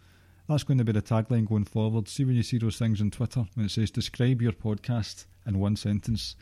[0.48, 2.08] That's going to be the tagline going forward.
[2.08, 5.60] See when you see those things on Twitter when it says describe your podcast in
[5.60, 6.36] one sentence.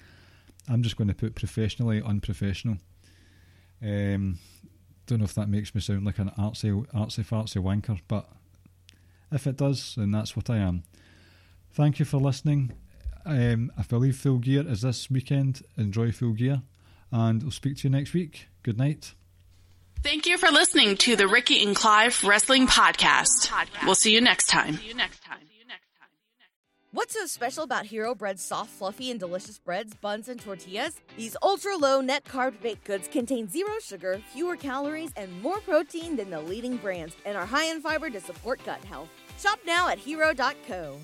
[0.69, 2.77] I'm just going to put professionally unprofessional.
[3.81, 4.39] Um,
[5.05, 8.29] don't know if that makes me sound like an artsy, artsy fartsy wanker, but
[9.31, 10.83] if it does, then that's what I am.
[11.71, 12.73] Thank you for listening.
[13.25, 15.63] Um, I believe Full Gear is this weekend.
[15.77, 16.61] Enjoy Full Gear,
[17.11, 18.47] and I'll speak to you next week.
[18.63, 19.13] Good night.
[20.03, 23.49] Thank you for listening to the Ricky and Clive Wrestling Podcast.
[23.85, 24.77] We'll see you next time.
[26.91, 30.99] What's so special about Hero Bread's soft, fluffy, and delicious breads, buns, and tortillas?
[31.17, 36.17] These ultra low net carb baked goods contain zero sugar, fewer calories, and more protein
[36.17, 39.09] than the leading brands, and are high in fiber to support gut health.
[39.39, 40.97] Shop now at hero.co.